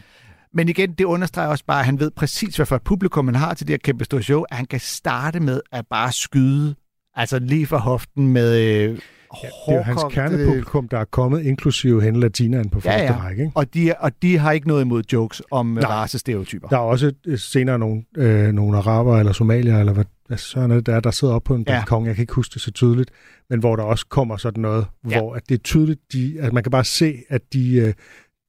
[0.57, 3.35] Men igen, det understreger også bare, at han ved præcis, hvad for et publikum han
[3.35, 6.75] har til det her kæmpe store show, at han kan starte med at bare skyde,
[7.15, 8.99] altså lige fra hoften med øh,
[9.43, 13.05] Ja, det er jo hans kernepublikum, der er kommet, inklusive hende latinaen på Ja, første
[13.05, 13.21] ja.
[13.25, 13.43] række.
[13.43, 13.53] Ikke?
[13.57, 15.85] Og de, og de har ikke noget imod jokes om Nej.
[15.85, 16.69] racestereotyper.
[16.69, 20.71] Der er også øh, senere nogle, øh, nogle araber eller somalier, eller hvad, hvad sådan
[20.71, 21.79] er det, der, er, der sidder op på en Ja.
[21.79, 23.11] balkon, jeg kan ikke huske det så tydeligt,
[23.51, 25.19] men hvor der også kommer sådan noget, Ja.
[25.21, 27.93] hvor at det er tydeligt, de, at man kan bare se, at de, øh,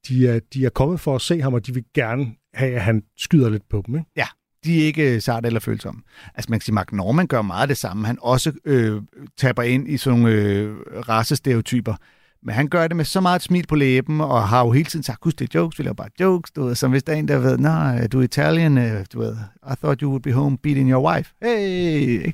[0.08, 2.82] de, er, de er kommet for at se ham, og de vil gerne have, at
[2.82, 3.94] han skyder lidt på dem.
[3.94, 4.10] Ikke?
[4.16, 4.26] Ja,
[4.64, 6.02] De er ikke øh, sart eller følsomme.
[6.34, 8.06] Altså man kan sige, Mark Norman gør meget af det samme.
[8.06, 9.02] Han også øh,
[9.36, 10.76] taber ind i sådan nogle øh,
[11.08, 11.94] racestereotyper.
[12.42, 15.02] Men han gør det med så meget smil på læben, og har jo hele tiden
[15.02, 17.16] sagt, husk det er jokes, vi laver bare jokes, du ved, som hvis der er
[17.16, 19.36] en, der ved, nej, du er Italian, øh, du ved,
[19.72, 21.32] I thought you would be home beating your wife.
[21.42, 22.32] Hey!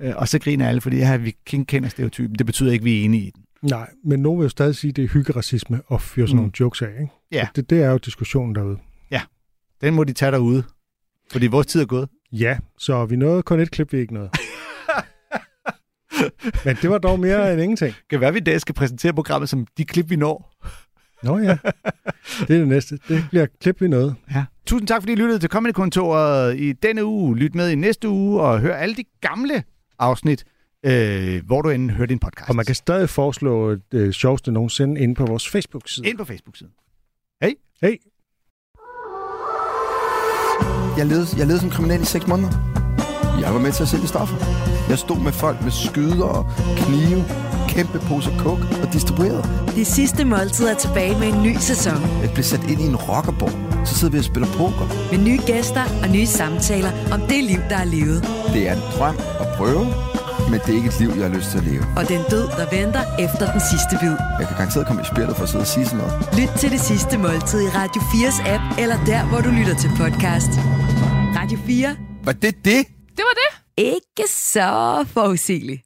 [0.00, 2.38] Øh, og så griner alle, fordi ja, vi kender stereotypen.
[2.38, 3.43] Det betyder ikke, at vi er enige i den.
[3.70, 6.40] Nej, men nogen vil jo stadig sige, at det er hyggeracisme at fyre sådan Mm.
[6.40, 7.12] nogle jokes af, ikke?
[7.32, 7.48] Ja.
[7.56, 8.78] Det, det er jo diskussionen derude.
[9.80, 10.62] Den må de tage derude,
[11.32, 12.08] fordi vores tid er gået.
[12.32, 14.30] Ja, så vi nåede kun et klip, vi ikke nåede.
[16.64, 17.94] Men det var dog mere end ingenting.
[18.10, 20.54] Kan være, at vi i dag skal præsentere programmet som de klip, vi når.
[21.22, 21.58] Nå ja,
[22.48, 22.98] det er det næste.
[23.08, 24.14] Det bliver klip, vi nåede.
[24.34, 24.44] Ja.
[24.66, 27.36] Tusind tak, fordi I lyttede til Comedy-kontoret i denne uge.
[27.36, 29.64] Lyt med i næste uge og hør alle de gamle
[29.98, 30.44] afsnit,
[30.84, 32.48] øh, hvor du end hører din podcast.
[32.48, 36.08] Og man kan stadig foreslå det sjoveste nogensinde inde på vores Facebook-side.
[36.08, 36.72] Ind på Facebook-siden.
[37.82, 37.96] Hey,
[40.98, 42.50] Jeg levede, jeg levede som kriminel i seks måneder.
[43.40, 44.36] Jeg var med til at sælge stoffer.
[44.88, 46.44] Jeg stod med folk med skyder og
[46.76, 47.20] knive,
[47.68, 49.42] kæmpe poser kok og distribuerede.
[49.78, 51.98] Det sidste måltid er tilbage med en ny sæson.
[52.22, 53.86] Jeg blev sat ind i en rockerborg.
[53.86, 54.86] Så sidder vi og spiller poker.
[55.12, 58.18] Med nye gæster og nye samtaler om det liv, der er levet.
[58.54, 59.84] Det er en drøm at prøve,
[60.50, 61.84] men det er ikke et liv, jeg har lyst til at leve.
[61.98, 64.14] Og den død, der venter efter den sidste bid.
[64.40, 66.14] Jeg kan garanteret komme i spjældet for at sidde og sige sådan noget.
[66.40, 69.90] Lyt til det sidste måltid i Radio 4's app, eller der, hvor du lytter til
[70.02, 70.52] podcast.
[71.38, 71.96] Radio 4.
[72.24, 72.86] Var det det?
[73.76, 75.83] Ikke så forudsigeligt.